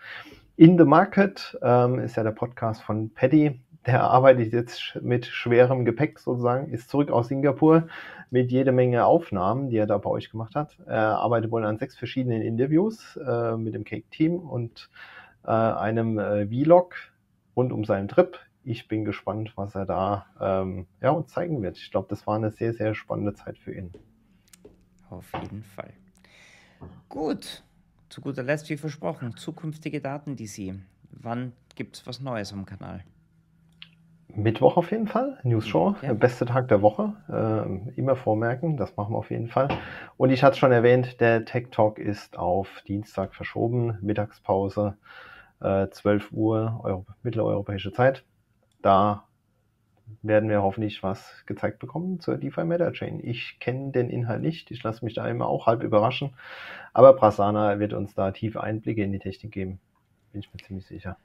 In 0.56 0.78
the 0.78 0.84
Market 0.84 1.58
ähm, 1.62 2.00
ist 2.00 2.17
ja 2.17 2.23
der 2.23 2.32
Podcast 2.32 2.84
von 2.84 3.10
Paddy. 3.12 3.60
Der 3.86 4.04
arbeitet 4.04 4.52
jetzt 4.52 5.00
mit 5.02 5.26
schwerem 5.26 5.86
Gepäck 5.86 6.19
sozusagen, 6.19 6.69
ist 6.69 6.89
zurück 6.89 7.10
aus 7.10 7.30
Singapur 7.30 7.88
mit 8.30 8.52
jede 8.52 8.73
Menge 8.73 9.06
Aufnahmen, 9.06 9.69
die 9.69 9.78
er 9.78 9.88
da 9.88 9.97
bei 9.97 10.10
euch 10.10 10.30
gemacht 10.30 10.56
hat. 10.56 10.78
Er 10.86 11.19
arbeitet 11.19 11.52
wohl 11.52 11.63
an 11.63 11.78
sechs 11.78 11.97
verschiedenen 11.97 12.41
Interviews 12.41 13.15
äh, 13.15 13.56
mit 13.56 13.73
dem 13.73 13.86
Cake-Team 13.86 14.39
und 14.39 14.89
äh, 15.45 15.52
einem 15.52 16.19
äh, 16.19 16.45
Vlog 16.47 16.95
rund 17.56 17.71
um 17.71 17.86
seinen 17.86 18.10
Trip. 18.10 18.38
Ich 18.63 18.89
bin 18.89 19.06
gespannt, 19.06 19.54
was 19.56 19.76
er 19.76 19.86
da 19.86 20.26
ähm, 20.41 20.88
ja, 21.02 21.12
uns 21.12 21.32
zeigen 21.32 21.62
wird. 21.62 21.78
Ich 21.78 21.89
glaube, 21.89 22.08
das 22.10 22.28
war 22.28 22.36
eine 22.36 22.52
sehr, 22.52 22.73
sehr 22.73 22.93
spannende 22.93 23.34
Zeit 23.34 23.58
für 23.58 23.73
ihn. 23.73 23.91
Auf 25.10 25.32
jeden 25.41 25.63
Fall. 25.63 25.93
Gut, 27.08 27.63
zu 28.10 28.22
guter 28.22 28.43
Letzt, 28.43 28.70
wie 28.70 28.78
versprochen, 28.78 29.36
zukünftige 29.36 30.02
Daten, 30.02 30.36
die 30.36 30.48
Sie. 30.48 30.74
Wann 31.12 31.54
gibt 31.76 31.98
es 31.98 32.08
was 32.08 32.22
Neues 32.22 32.54
am 32.54 32.65
Kanal? 32.65 33.04
Mittwoch 34.30 34.78
auf 34.78 34.91
jeden 34.91 35.08
Fall, 35.08 35.39
News 35.43 35.67
Show, 35.67 35.96
ja. 36.02 36.13
beste 36.13 36.46
Tag 36.46 36.67
der 36.67 36.82
Woche. 36.82 37.13
Äh, 37.28 38.00
immer 38.00 38.15
vormerken, 38.15 38.78
das 38.78 38.96
machen 38.96 39.13
wir 39.13 39.17
auf 39.17 39.32
jeden 39.32 39.48
Fall. 39.48 39.70
Und 40.17 40.30
ich 40.30 40.43
hatte 40.43 40.54
es 40.54 40.58
schon 40.60 40.72
erwähnt, 40.72 41.20
der 41.22 41.46
Tech 41.46 41.67
Talk 41.72 41.98
ist 41.98 42.38
auf 42.38 42.67
Dienstag 42.88 43.34
verschoben, 43.34 43.98
Mittagspause, 44.02 44.98
äh, 45.62 45.88
12 45.89 46.32
Uhr 46.34 46.82
Euro, 46.84 47.06
mitteleuropäische 47.24 47.91
Zeit. 47.91 48.24
Da 48.82 49.26
werden 50.22 50.50
wir 50.50 50.62
hoffentlich 50.62 51.04
was 51.04 51.43
gezeigt 51.46 51.80
bekommen 51.80 52.20
zur 52.20 52.38
DeFi 52.38 52.63
Meta 52.63 52.91
Chain. 52.91 53.20
Ich 53.24 53.60
kenne 53.60 53.91
den 53.91 54.10
Inhalt 54.10 54.41
nicht, 54.41 54.72
ich 54.72 54.84
lasse 54.84 55.04
mich 55.04 55.13
da 55.13 55.28
immer 55.28 55.48
auch 55.48 55.67
halb 55.67 55.84
überraschen, 55.84 56.34
aber 56.93 57.13
Prasanna 57.13 57.80
wird 57.80 57.93
uns 57.93 58.13
da 58.13 58.32
tiefe 58.32 58.62
Einblicke 58.62 59.04
in 59.04 59.12
die 59.12 59.20
Technik 59.20 59.52
geben, 59.52 59.80
bin 60.32 60.41
ich 60.41 60.54
mir 60.54 60.60
ziemlich 60.63 60.86
sicher. 60.86 61.17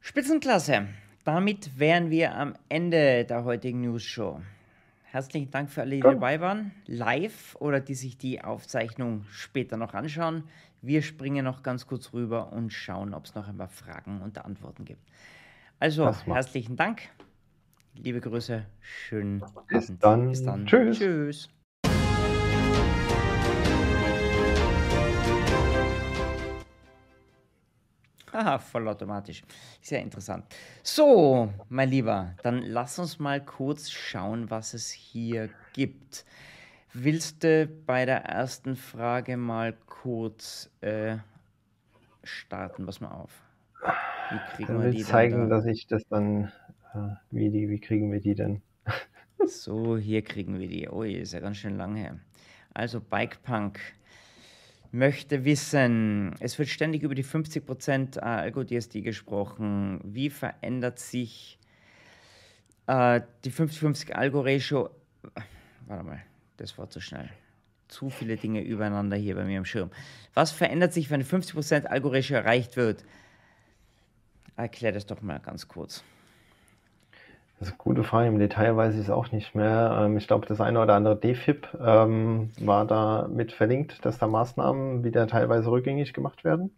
Spitzenklasse. 0.00 0.88
Damit 1.24 1.78
wären 1.78 2.10
wir 2.10 2.34
am 2.34 2.54
Ende 2.68 3.24
der 3.24 3.44
heutigen 3.44 3.80
News 3.80 4.02
Show. 4.02 4.42
Herzlichen 5.04 5.50
Dank 5.50 5.70
für 5.70 5.80
alle, 5.80 5.94
die 5.94 6.00
Komm. 6.00 6.14
dabei 6.14 6.40
waren, 6.40 6.72
live 6.86 7.56
oder 7.60 7.80
die 7.80 7.94
sich 7.94 8.18
die 8.18 8.42
Aufzeichnung 8.42 9.24
später 9.30 9.78
noch 9.78 9.94
anschauen. 9.94 10.44
Wir 10.82 11.00
springen 11.00 11.44
noch 11.44 11.62
ganz 11.62 11.86
kurz 11.86 12.12
rüber 12.12 12.52
und 12.52 12.72
schauen, 12.72 13.14
ob 13.14 13.24
es 13.24 13.34
noch 13.34 13.48
ein 13.48 13.56
paar 13.56 13.68
Fragen 13.68 14.20
und 14.20 14.44
Antworten 14.44 14.84
gibt. 14.84 15.00
Also, 15.80 16.14
herzlichen 16.26 16.76
Dank. 16.76 17.08
Liebe 17.96 18.20
Grüße, 18.20 18.66
schönen 18.80 19.40
Bis 19.68 19.88
Abend. 19.88 20.02
Dann. 20.02 20.28
Bis 20.28 20.44
dann. 20.44 20.66
Tschüss. 20.66 20.98
Tschüss. 20.98 21.48
Haha, 28.32 28.58
vollautomatisch. 28.58 29.44
Sehr 29.80 30.02
interessant. 30.02 30.44
So, 30.82 31.52
mein 31.68 31.88
Lieber, 31.88 32.34
dann 32.42 32.62
lass 32.62 32.98
uns 32.98 33.20
mal 33.20 33.40
kurz 33.40 33.90
schauen, 33.90 34.50
was 34.50 34.74
es 34.74 34.90
hier 34.90 35.50
gibt. 35.72 36.24
Willst 36.92 37.44
du 37.44 37.68
bei 37.86 38.04
der 38.06 38.24
ersten 38.24 38.74
Frage 38.74 39.36
mal 39.36 39.72
kurz 39.86 40.68
äh, 40.80 41.18
starten? 42.24 42.86
Pass 42.86 43.00
mal 43.00 43.12
auf. 43.12 43.30
Wie 44.30 44.56
kriegen 44.56 44.82
wir 44.82 44.90
die 44.90 45.04
zeigen, 45.04 45.48
da? 45.48 45.56
dass 45.56 45.66
ich 45.66 45.86
das 45.86 46.04
dann 46.08 46.50
wie, 47.30 47.50
die, 47.50 47.68
wie 47.68 47.80
kriegen 47.80 48.12
wir 48.12 48.20
die 48.20 48.34
denn? 48.34 48.62
so, 49.46 49.96
hier 49.96 50.22
kriegen 50.22 50.58
wir 50.58 50.68
die. 50.68 50.88
Oh, 50.88 51.02
ist 51.02 51.32
ja 51.32 51.40
ganz 51.40 51.58
schön 51.58 51.76
lang 51.76 51.96
her. 51.96 52.18
Also 52.72 53.00
Bikepunk 53.00 53.78
möchte 54.94 55.44
wissen, 55.44 56.34
es 56.40 56.58
wird 56.58 56.68
ständig 56.68 57.02
über 57.02 57.14
die 57.14 57.24
50% 57.24 58.18
Algo-DSD 58.18 59.02
gesprochen. 59.02 60.00
Wie 60.04 60.30
verändert 60.30 60.98
sich 60.98 61.58
äh, 62.86 63.20
die 63.44 63.50
50-50 63.50 64.12
Algo-Ratio? 64.12 64.90
Warte 65.86 66.04
mal, 66.04 66.22
das 66.56 66.78
war 66.78 66.88
zu 66.88 67.00
schnell. 67.00 67.28
Zu 67.88 68.08
viele 68.08 68.36
Dinge 68.36 68.62
übereinander 68.62 69.16
hier 69.16 69.34
bei 69.34 69.44
mir 69.44 69.58
am 69.58 69.64
Schirm. 69.64 69.90
Was 70.32 70.52
verändert 70.52 70.92
sich, 70.92 71.10
wenn 71.10 71.22
50% 71.22 71.86
Algo-Ratio 71.86 72.36
erreicht 72.36 72.76
wird? 72.76 73.04
Erklär 74.56 74.92
das 74.92 75.06
doch 75.06 75.20
mal 75.22 75.40
ganz 75.40 75.66
kurz. 75.66 76.04
Das 77.64 77.72
ist 77.72 77.80
eine 77.80 77.94
gute 77.94 78.04
Frage. 78.04 78.28
Im 78.28 78.38
Detail 78.38 78.76
weiß 78.76 78.92
ich 78.92 79.00
es 79.00 79.10
auch 79.10 79.32
nicht 79.32 79.54
mehr. 79.54 79.98
Ähm, 80.02 80.18
ich 80.18 80.26
glaube, 80.26 80.44
das 80.44 80.60
eine 80.60 80.82
oder 80.82 80.92
andere 80.92 81.18
DFIP 81.18 81.66
ähm, 81.82 82.50
war 82.60 82.84
da 82.84 83.26
mit 83.26 83.52
verlinkt, 83.52 84.04
dass 84.04 84.18
da 84.18 84.26
Maßnahmen 84.26 85.02
wieder 85.02 85.26
teilweise 85.26 85.70
rückgängig 85.70 86.12
gemacht 86.12 86.44
werden. 86.44 86.76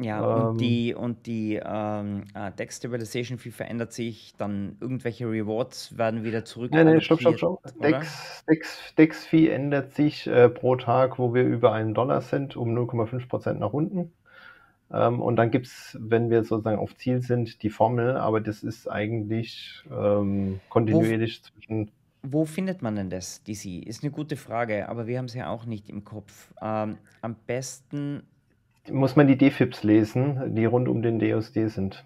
Ja, 0.00 0.20
ähm, 0.20 0.46
und 0.46 0.60
die, 0.60 0.94
und 0.94 1.26
die 1.26 1.60
ähm, 1.60 2.22
uh, 2.36 2.50
Dex 2.56 2.76
Stabilization 2.76 3.38
Fee 3.38 3.50
verändert 3.50 3.92
sich, 3.92 4.34
dann 4.38 4.76
irgendwelche 4.80 5.28
Rewards 5.28 5.98
werden 5.98 6.22
wieder 6.22 6.44
zurück. 6.44 6.70
Nein, 6.72 6.86
nein, 6.86 7.00
stopp, 7.00 7.18
stopp, 7.18 7.36
stopp. 7.36 7.60
Dex, 7.82 8.44
Dex, 8.48 8.94
Dex 8.96 9.26
Fee 9.26 9.48
ändert 9.48 9.94
sich 9.94 10.28
äh, 10.28 10.48
pro 10.48 10.76
Tag, 10.76 11.18
wo 11.18 11.34
wir 11.34 11.42
über 11.42 11.72
einen 11.72 11.92
Dollar 11.92 12.20
sind, 12.20 12.56
um 12.56 12.72
0,5% 12.72 13.54
nach 13.54 13.72
unten. 13.72 14.12
Ähm, 14.90 15.20
und 15.20 15.36
dann 15.36 15.50
gibt 15.50 15.66
es, 15.66 15.98
wenn 16.00 16.30
wir 16.30 16.44
sozusagen 16.44 16.78
auf 16.78 16.96
Ziel 16.96 17.20
sind, 17.20 17.62
die 17.62 17.70
Formel, 17.70 18.16
aber 18.16 18.40
das 18.40 18.62
ist 18.62 18.88
eigentlich 18.88 19.82
ähm, 19.90 20.60
kontinuierlich 20.68 21.42
wo, 21.42 21.50
zwischen. 21.50 21.90
Wo 22.22 22.44
findet 22.44 22.82
man 22.82 22.96
denn 22.96 23.10
das, 23.10 23.42
DC? 23.44 23.86
Ist 23.86 24.02
eine 24.02 24.10
gute 24.10 24.36
Frage, 24.36 24.88
aber 24.88 25.06
wir 25.06 25.18
haben 25.18 25.26
es 25.26 25.34
ja 25.34 25.48
auch 25.48 25.66
nicht 25.66 25.88
im 25.88 26.04
Kopf. 26.04 26.52
Ähm, 26.62 26.96
am 27.20 27.36
besten. 27.46 28.22
Muss 28.90 29.16
man 29.16 29.28
die 29.28 29.36
DFIPs 29.36 29.82
lesen, 29.82 30.54
die 30.54 30.64
rund 30.64 30.88
um 30.88 31.02
den 31.02 31.18
DOSD 31.18 31.68
sind. 31.68 32.04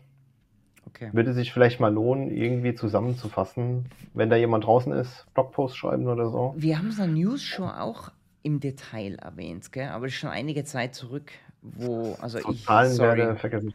Okay. 0.88 1.10
Würde 1.12 1.32
sich 1.32 1.52
vielleicht 1.52 1.78
mal 1.78 1.92
lohnen, 1.94 2.30
irgendwie 2.30 2.74
zusammenzufassen, 2.74 3.86
wenn 4.14 4.28
da 4.28 4.36
jemand 4.36 4.64
draußen 4.64 4.92
ist, 4.92 5.26
Blogpost 5.32 5.76
schreiben 5.76 6.08
oder 6.08 6.28
so. 6.28 6.54
Wir 6.56 6.78
haben 6.78 6.90
so 6.90 7.02
eine 7.02 7.12
News-Show 7.12 7.64
auch 7.64 8.10
im 8.42 8.58
Detail 8.58 9.14
erwähnt, 9.14 9.70
gell? 9.70 9.88
aber 9.88 10.08
schon 10.08 10.28
einige 10.28 10.64
Zeit 10.64 10.96
zurück 10.96 11.30
wo, 11.62 12.16
also 12.20 12.38
ich, 12.38 12.64
sorry, 12.64 13.36
vergessen. 13.36 13.74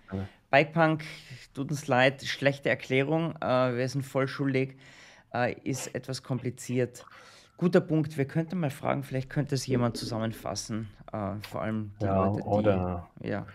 Bikepunk, 0.49 1.03
tut 1.53 1.71
uns 1.71 1.87
leid, 1.87 2.23
schlechte 2.23 2.69
Erklärung, 2.69 3.35
äh, 3.41 3.75
wir 3.75 3.87
sind 3.89 4.03
voll 4.03 4.27
schuldig, 4.27 4.77
äh, 5.33 5.55
ist 5.63 5.93
etwas 5.93 6.23
kompliziert. 6.23 7.05
Guter 7.57 7.81
Punkt, 7.81 8.17
wir 8.17 8.25
könnten 8.25 8.59
mal 8.59 8.69
fragen, 8.69 9.03
vielleicht 9.03 9.29
könnte 9.29 9.55
es 9.55 9.65
jemand 9.65 9.97
zusammenfassen, 9.97 10.89
äh, 11.11 11.35
vor 11.41 11.61
allem 11.61 11.91
die 12.01 12.05
ja, 12.05 12.25
Leute, 12.25 12.41
die, 12.41 12.47
oder 12.47 13.09
ja. 13.21 13.45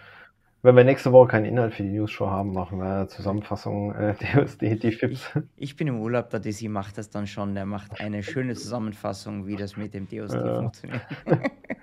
Wenn 0.64 0.76
wir 0.76 0.84
nächste 0.84 1.10
Woche 1.10 1.28
keinen 1.28 1.46
Inhalt 1.46 1.74
für 1.74 1.82
die 1.82 1.88
News-Show 1.88 2.30
haben, 2.30 2.52
machen 2.52 2.78
wir 2.78 2.84
eine 2.84 3.08
Zusammenfassung 3.08 3.92
äh, 3.94 4.14
DSD, 4.14 4.76
die 4.76 4.92
FIPS. 4.92 5.30
Ich, 5.34 5.70
ich, 5.70 5.76
bin 5.76 5.88
im 5.88 6.00
Urlaub, 6.00 6.30
der 6.30 6.38
DC 6.38 6.68
macht 6.68 6.98
das 6.98 7.10
dann 7.10 7.26
schon. 7.26 7.56
Der 7.56 7.66
macht 7.66 8.00
eine 8.00 8.22
schöne 8.22 8.54
Zusammenfassung, 8.54 9.46
wie 9.48 9.56
das 9.56 9.76
mit 9.76 9.92
dem 9.92 10.06
DSD 10.06 10.36
ja. 10.36 10.60
funktioniert. 10.60 11.02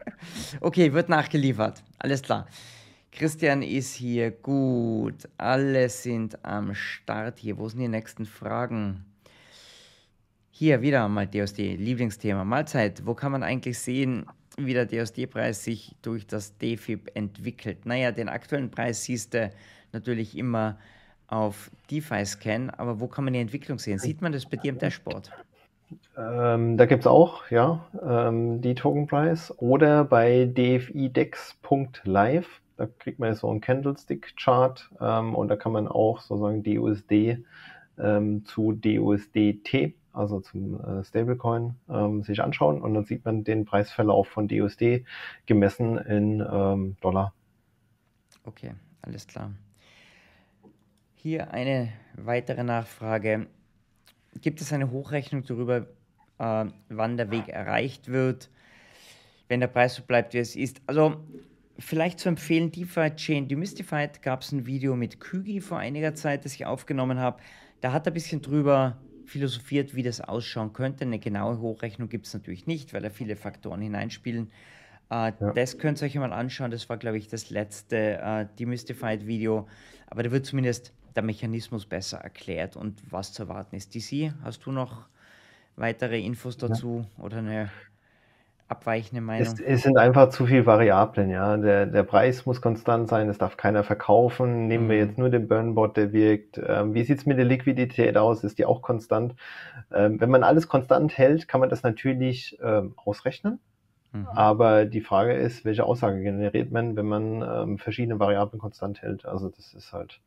okay, 0.62 0.94
wird 0.94 1.10
nachgeliefert. 1.10 1.84
Alles 1.98 2.22
klar. 2.22 2.48
Christian 3.12 3.62
ist 3.62 3.96
hier. 3.96 4.32
Gut. 4.32 5.28
Alle 5.38 5.90
sind 5.90 6.44
am 6.46 6.74
Start 6.76 7.40
hier. 7.40 7.58
Wo 7.58 7.68
sind 7.68 7.80
die 7.80 7.88
nächsten 7.88 8.26
Fragen? 8.26 9.06
Hier 10.52 10.82
wieder 10.82 11.08
mal 11.08 11.28
DSD, 11.28 11.76
Lieblingsthema. 11.76 12.44
Mahlzeit. 12.44 13.06
Wo 13.06 13.14
kann 13.14 13.32
man 13.32 13.44
eigentlich 13.44 13.80
sehen, 13.80 14.26
wie 14.58 14.74
der 14.74 14.88
DSD-Preis 14.88 15.64
sich 15.64 15.96
durch 16.02 16.28
das 16.28 16.58
DFIB 16.58 17.12
entwickelt. 17.14 17.86
Naja, 17.86 18.12
den 18.12 18.30
aktuellen 18.30 18.70
Preis 18.70 19.04
siehst 19.04 19.34
du 19.34 19.52
natürlich 19.92 20.38
immer 20.38 20.78
auf 21.28 21.72
DeFi-Scan, 21.92 22.72
aber 22.72 23.00
wo 23.00 23.08
kann 23.08 23.24
man 23.24 23.34
die 23.34 23.40
Entwicklung 23.40 23.80
sehen? 23.80 24.00
Sieht 24.00 24.22
man 24.22 24.32
das 24.32 24.46
bei 24.46 24.58
dir 24.58 24.70
im 24.70 24.80
Dashboard? 24.80 25.32
Ähm, 26.18 26.78
da 26.78 26.86
gibt 26.86 27.04
es 27.04 27.08
auch, 27.08 27.50
ja, 27.50 27.88
ähm, 28.02 28.62
die 28.62 28.76
Tokenpreis 28.76 29.54
oder 29.58 30.04
bei 30.04 30.46
dfidex.live. 30.46 32.62
Da 32.78 32.88
kriegt 33.00 33.20
man 33.20 33.34
so 33.36 33.50
einen 33.50 33.62
Candlestick-Chart 33.62 34.90
ähm, 35.02 35.36
und 35.36 35.48
da 35.50 35.56
kann 35.56 35.72
man 35.72 35.88
auch 35.88 36.22
sozusagen 36.22 36.64
DUSD 36.64 37.44
ähm, 37.98 38.46
zu 38.46 38.74
DUSDT 38.74 39.96
also 40.14 40.40
zum 40.40 40.80
äh, 40.84 41.04
Stablecoin, 41.04 41.76
ähm, 41.90 42.24
sich 42.24 42.42
anschauen 42.42 42.82
und 42.82 42.94
dann 42.94 43.06
sieht 43.06 43.26
man 43.26 43.44
den 43.44 43.66
Preisverlauf 43.66 44.28
von 44.28 44.48
DUSD 44.48 45.06
gemessen 45.46 45.98
in 45.98 46.46
ähm, 46.52 46.98
Dollar. 47.02 47.34
Okay, 48.44 48.74
alles 49.02 49.28
klar. 49.28 49.52
Hier 51.16 51.52
eine 51.52 51.90
weitere 52.16 52.64
Nachfrage. 52.64 53.48
Gibt 54.42 54.62
es 54.62 54.72
eine 54.72 54.92
Hochrechnung 54.92 55.44
darüber, 55.44 55.88
äh, 56.38 56.66
wann 56.90 57.18
der 57.18 57.32
Weg 57.32 57.50
erreicht 57.50 58.08
wird, 58.08 58.50
wenn 59.48 59.60
der 59.60 59.68
Preis 59.68 59.96
so 59.96 60.04
bleibt, 60.04 60.34
wie 60.34 60.40
es 60.40 60.56
ist? 60.56 60.82
Also 60.88 61.18
vielleicht 61.78 62.20
zu 62.20 62.30
empfehlen, 62.30 62.72
DeFi 62.72 63.12
Chain 63.16 63.48
Demystified 63.48 64.22
gab 64.22 64.42
es 64.42 64.52
ein 64.52 64.66
Video 64.66 64.96
mit 64.96 65.20
Kügi 65.20 65.62
vor 65.62 65.80
einiger 65.80 66.14
Zeit, 66.16 66.46
das 66.46 66.54
ich 66.54 66.66
aufgenommen 66.66 67.20
habe. 67.20 67.42
Da 67.82 67.92
hat 67.92 68.08
er 68.08 68.12
ein 68.12 68.14
bisschen 68.14 68.42
drüber 68.42 68.98
philosophiert, 69.26 69.96
wie 69.96 70.04
das 70.04 70.22
ausschauen 70.22 70.74
könnte. 70.74 71.06
Eine 71.06 71.20
genaue 71.20 71.60
Hochrechnung 71.60 72.10
gibt 72.10 72.28
es 72.28 72.34
natürlich 72.34 72.68
nicht, 72.68 72.94
weil 72.94 73.02
da 73.02 73.10
viele 73.10 73.36
Faktoren 73.36 73.82
hineinspielen. 73.82 74.52
Äh, 75.10 75.32
ja. 75.40 75.54
Das 75.54 75.78
könnt 75.78 76.02
ihr 76.02 76.06
euch 76.06 76.16
mal 76.16 76.34
anschauen. 76.34 76.72
Das 76.72 76.90
war, 76.90 76.98
glaube 76.98 77.18
ich, 77.18 77.28
das 77.28 77.50
letzte 77.50 78.20
äh, 78.20 78.46
Demystified-Video. 78.60 79.68
Aber 80.08 80.24
da 80.24 80.32
wird 80.32 80.46
zumindest 80.46 80.94
der 81.16 81.24
Mechanismus 81.24 81.86
besser 81.86 82.20
erklärt 82.20 82.76
und 82.76 83.02
was 83.12 83.34
zu 83.34 83.44
erwarten 83.44 83.76
ist. 83.76 83.96
DC, 83.96 84.34
hast 84.44 84.66
du 84.66 84.72
noch 84.72 85.06
weitere 85.76 86.20
Infos 86.20 86.58
dazu 86.58 87.06
ja. 87.18 87.24
oder 87.24 87.38
eine 87.38 87.70
abweichende 88.68 89.22
Meinung? 89.22 89.48
Es, 89.48 89.60
es, 89.60 89.84
sind 89.84 89.98
einfach 89.98 90.30
zu 90.30 90.46
viele 90.46 90.66
Variablen, 90.66 91.30
ja. 91.30 91.58
Der, 91.58 91.86
der 91.86 92.04
Preis 92.04 92.46
muss 92.46 92.62
konstant 92.62 93.10
sein, 93.10 93.30
es 93.30 93.38
darf 93.38 93.58
keiner 93.58 93.84
verkaufen. 93.84 94.68
Nehmen 94.68 94.86
mhm. 94.86 94.90
wir 94.90 94.98
jetzt 94.98 95.18
nur 95.18 95.30
den 95.30 95.48
Burnbot, 95.48 95.98
der 95.98 96.14
wirkt. 96.14 96.62
Ähm, 96.66 96.94
wie 96.94 97.04
sieht's 97.04 97.26
mit 97.26 97.38
der 97.38 97.46
Liquidität 97.46 98.18
aus? 98.18 98.44
Ist 98.44 98.60
die 98.60 98.66
auch 98.66 98.82
konstant? 98.82 99.36
Ähm, 99.92 100.22
wenn 100.22 100.30
man 100.30 100.44
alles 100.44 100.68
konstant 100.68 101.18
hält, 101.18 101.48
kann 101.48 101.60
man 101.60 101.70
das 101.70 101.84
natürlich 101.84 102.58
ähm, 102.62 102.94
ausrechnen. 102.98 103.60
Mhm. 104.12 104.28
Aber 104.28 104.86
die 104.86 105.02
Frage 105.02 105.34
ist, 105.34 105.66
welche 105.66 105.84
Aussage 105.84 106.22
generiert 106.22 106.72
man, 106.72 106.96
wenn 106.96 107.08
man 107.08 107.42
ähm, 107.42 107.78
verschiedene 107.78 108.20
Variablen 108.20 108.60
konstant 108.60 109.02
hält? 109.02 109.26
Also 109.26 109.50
das 109.50 109.74
ist 109.74 109.94
halt, 109.94 110.20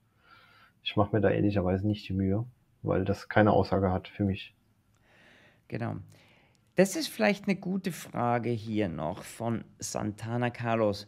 ich 0.83 0.97
mache 0.97 1.14
mir 1.14 1.21
da 1.21 1.31
ehrlicherweise 1.31 1.87
nicht 1.87 2.09
die 2.09 2.12
Mühe, 2.12 2.45
weil 2.83 3.05
das 3.05 3.29
keine 3.29 3.53
Aussage 3.53 3.92
hat 3.92 4.09
für 4.09 4.25
mich. 4.25 4.55
Genau. 5.68 5.97
Das 6.75 6.97
ist 6.97 7.09
vielleicht 7.09 7.45
eine 7.47 7.57
gute 7.57 7.92
Frage 7.92 8.51
hier 8.51 8.88
noch 8.88 9.23
von 9.23 9.64
Santana 9.79 10.51
Carlos. 10.51 11.07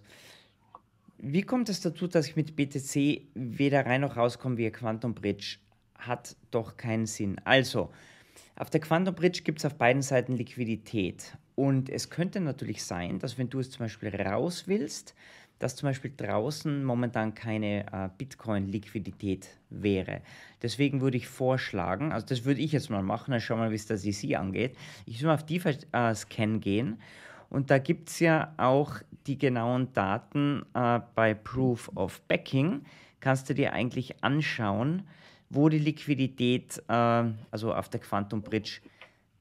Wie 1.18 1.42
kommt 1.42 1.68
es 1.68 1.80
dazu, 1.80 2.06
dass 2.06 2.28
ich 2.28 2.36
mit 2.36 2.54
BTC 2.54 3.22
weder 3.34 3.86
rein 3.86 4.02
noch 4.02 4.16
rauskomme 4.16 4.58
wie 4.58 4.70
Quantum 4.70 5.14
Bridge? 5.14 5.58
Hat 5.98 6.36
doch 6.50 6.76
keinen 6.76 7.06
Sinn. 7.06 7.40
Also, 7.44 7.90
auf 8.56 8.68
der 8.68 8.80
Quantum 8.80 9.14
Bridge 9.14 9.40
gibt 9.42 9.58
es 9.58 9.64
auf 9.64 9.76
beiden 9.76 10.02
Seiten 10.02 10.36
Liquidität. 10.36 11.36
Und 11.54 11.88
es 11.88 12.10
könnte 12.10 12.40
natürlich 12.40 12.84
sein, 12.84 13.18
dass 13.18 13.38
wenn 13.38 13.48
du 13.48 13.60
es 13.60 13.70
zum 13.70 13.80
Beispiel 13.84 14.14
raus 14.14 14.64
willst, 14.66 15.14
dass 15.58 15.76
zum 15.76 15.88
Beispiel 15.88 16.12
draußen 16.16 16.84
momentan 16.84 17.34
keine 17.34 17.86
äh, 17.92 18.08
Bitcoin-Liquidität 18.18 19.48
wäre. 19.70 20.20
Deswegen 20.62 21.00
würde 21.00 21.16
ich 21.16 21.28
vorschlagen, 21.28 22.12
also 22.12 22.26
das 22.26 22.44
würde 22.44 22.60
ich 22.60 22.72
jetzt 22.72 22.90
mal 22.90 23.02
machen, 23.02 23.32
dann 23.32 23.40
schauen 23.40 23.58
wir 23.58 23.64
mal, 23.66 23.70
wie 23.70 23.76
es 23.76 23.86
der 23.86 23.98
CC 23.98 24.36
angeht. 24.36 24.76
Ich 25.06 25.18
würde 25.18 25.28
mal 25.28 25.34
auf 25.34 25.46
DeFi-Scan 25.46 26.54
äh, 26.56 26.58
gehen 26.58 26.98
und 27.50 27.70
da 27.70 27.78
gibt 27.78 28.08
es 28.08 28.20
ja 28.20 28.52
auch 28.56 28.96
die 29.26 29.38
genauen 29.38 29.92
Daten 29.92 30.64
äh, 30.74 31.00
bei 31.14 31.34
Proof 31.34 31.90
of 31.94 32.20
Backing. 32.22 32.84
Kannst 33.20 33.48
du 33.48 33.54
dir 33.54 33.72
eigentlich 33.72 34.22
anschauen, 34.22 35.04
wo 35.50 35.68
die 35.68 35.78
Liquidität, 35.78 36.82
äh, 36.88 36.92
also 37.50 37.72
auf 37.72 37.88
der 37.88 38.00
Quantum 38.00 38.42
Bridge, 38.42 38.80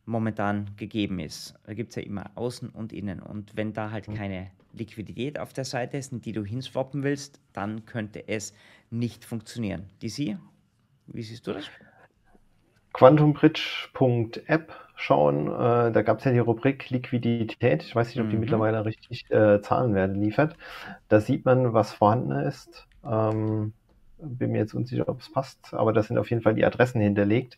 momentan 0.06 0.69
gegeben 0.78 1.19
ist. 1.19 1.56
Da 1.63 1.73
gibt 1.73 1.89
es 1.89 1.95
ja 1.95 2.04
immer 2.04 2.30
außen 2.36 2.69
und 2.69 2.93
innen. 2.93 3.19
Und 3.19 3.56
wenn 3.56 3.73
da 3.73 3.91
halt 3.91 4.13
keine 4.13 4.52
Liquidität 4.74 5.40
auf 5.40 5.54
der 5.54 5.66
Seite 5.66 5.98
ist, 5.98 6.12
in 6.12 6.22
die 6.22 6.32
du 6.32 6.44
hinswappen 6.44 7.04
willst, 7.04 7.40
dann 7.54 7.86
könnte 7.86 8.28
es 8.28 8.54
nicht 8.90 9.26
funktionieren. 9.26 9.90
DC, 10.02 10.38
wie 11.08 11.24
siehst 11.24 11.48
du 11.48 11.54
das? 11.54 11.70
QuantumBridge.app 12.94 14.72
schauen, 14.96 15.48
äh, 15.48 15.92
da 15.92 16.02
gab 16.04 16.20
es 16.20 16.26
ja 16.26 16.32
die 16.32 16.40
Rubrik 16.40 16.90
Liquidität. 16.90 17.84
Ich 17.84 17.96
weiß 17.96 18.08
nicht, 18.10 18.20
ob 18.20 18.30
die 18.30 18.36
mhm. 18.36 18.42
mittlerweile 18.42 18.86
richtig 18.86 19.30
äh, 19.32 19.62
Zahlenwerte 19.62 20.14
liefert. 20.14 20.56
Da 21.10 21.20
sieht 21.20 21.46
man, 21.46 21.74
was 21.74 21.92
vorhanden 21.92 22.32
ist. 22.32 22.88
Ähm, 23.04 23.74
bin 24.20 24.52
mir 24.52 24.60
jetzt 24.60 24.74
unsicher, 24.74 25.10
ob 25.10 25.20
es 25.20 25.32
passt, 25.32 25.74
aber 25.74 25.92
da 25.92 26.04
sind 26.04 26.18
auf 26.18 26.30
jeden 26.30 26.44
Fall 26.44 26.54
die 26.54 26.66
Adressen 26.66 27.02
hinterlegt. 27.02 27.58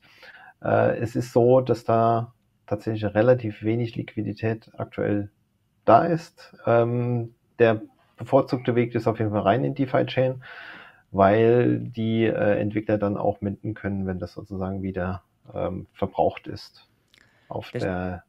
Äh, 0.63 0.97
es 0.97 1.15
ist 1.15 1.33
so, 1.33 1.61
dass 1.61 1.83
da 1.83 2.33
tatsächlich 2.65 3.05
relativ 3.13 3.61
wenig 3.61 3.95
Liquidität 3.95 4.71
aktuell 4.77 5.29
da 5.85 6.05
ist. 6.05 6.55
Ähm, 6.65 7.33
der 7.59 7.81
bevorzugte 8.17 8.75
Weg 8.75 8.95
ist 8.95 9.07
auf 9.07 9.19
jeden 9.19 9.31
Fall 9.31 9.41
rein 9.41 9.63
in 9.63 9.75
DeFi-Chain, 9.75 10.43
weil 11.11 11.79
die 11.79 12.25
äh, 12.25 12.59
Entwickler 12.59 12.97
dann 12.97 13.17
auch 13.17 13.41
minden 13.41 13.73
können, 13.73 14.05
wenn 14.05 14.19
das 14.19 14.33
sozusagen 14.33 14.81
wieder 14.81 15.23
ähm, 15.53 15.87
verbraucht 15.93 16.47
ist 16.47 16.87
auf 17.47 17.71
das, 17.71 17.83
der 17.83 18.23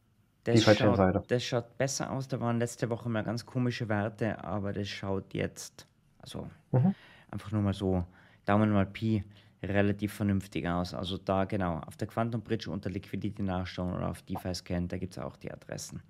DeFi-Chain-Seite. 0.46 1.22
Das 1.26 1.44
schaut 1.44 1.78
besser 1.78 2.12
aus. 2.12 2.28
Da 2.28 2.40
waren 2.40 2.58
letzte 2.58 2.90
Woche 2.90 3.08
mal 3.08 3.24
ganz 3.24 3.46
komische 3.46 3.88
Werte, 3.88 4.42
aber 4.44 4.72
das 4.72 4.88
schaut 4.88 5.34
jetzt, 5.34 5.86
also 6.20 6.48
mhm. 6.72 6.94
einfach 7.30 7.50
nur 7.52 7.62
mal 7.62 7.74
so, 7.74 8.04
Daumen 8.44 8.70
mal 8.70 8.86
Pi, 8.86 9.24
relativ 9.62 10.12
vernünftig 10.12 10.68
aus. 10.68 10.94
Also 10.94 11.18
da 11.18 11.44
genau, 11.44 11.80
auf 11.86 11.96
der 11.96 12.06
Quantum 12.06 12.42
Bridge 12.42 12.70
unter 12.70 12.90
Liquidity 12.90 13.42
nachschauen 13.42 13.94
oder 13.94 14.10
auf 14.10 14.22
DeFi 14.22 14.54
Scan, 14.54 14.86
da 14.88 14.98
gibt 14.98 15.16
es 15.16 15.18
auch 15.18 15.36
die 15.36 15.50
Adressen. 15.50 16.02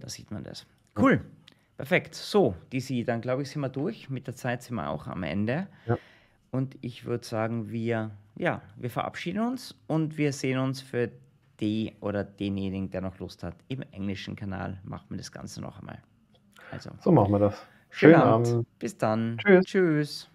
Da 0.00 0.08
sieht 0.08 0.30
man 0.30 0.44
das. 0.44 0.66
Cool. 0.98 1.20
Perfekt. 1.76 2.14
So, 2.14 2.54
DC, 2.72 3.06
dann 3.06 3.20
glaube 3.20 3.42
ich, 3.42 3.50
sind 3.50 3.62
wir 3.62 3.68
durch. 3.68 4.10
Mit 4.10 4.26
der 4.26 4.34
Zeit 4.34 4.62
sind 4.62 4.76
wir 4.76 4.88
auch 4.88 5.06
am 5.06 5.22
Ende. 5.22 5.68
Ja. 5.86 5.98
Und 6.50 6.76
ich 6.80 7.04
würde 7.04 7.24
sagen, 7.24 7.70
wir, 7.70 8.10
ja, 8.36 8.62
wir 8.76 8.90
verabschieden 8.90 9.40
uns 9.40 9.74
und 9.86 10.18
wir 10.18 10.32
sehen 10.32 10.58
uns 10.58 10.80
für 10.80 11.10
die 11.60 11.94
oder 12.00 12.24
denjenigen, 12.24 12.90
der 12.90 13.00
noch 13.00 13.18
Lust 13.18 13.42
hat, 13.42 13.54
im 13.68 13.82
englischen 13.92 14.36
Kanal. 14.36 14.80
Machen 14.84 15.06
wir 15.10 15.18
das 15.18 15.30
Ganze 15.30 15.60
noch 15.60 15.78
einmal. 15.78 15.98
Also, 16.70 16.90
so 17.00 17.12
machen 17.12 17.32
wir 17.32 17.38
das. 17.38 17.66
Schönen 17.90 18.16
Abend. 18.16 18.48
Abend. 18.48 18.78
Bis 18.78 18.96
dann. 18.96 19.38
Tschüss. 19.38 19.64
Tschüss. 19.64 20.30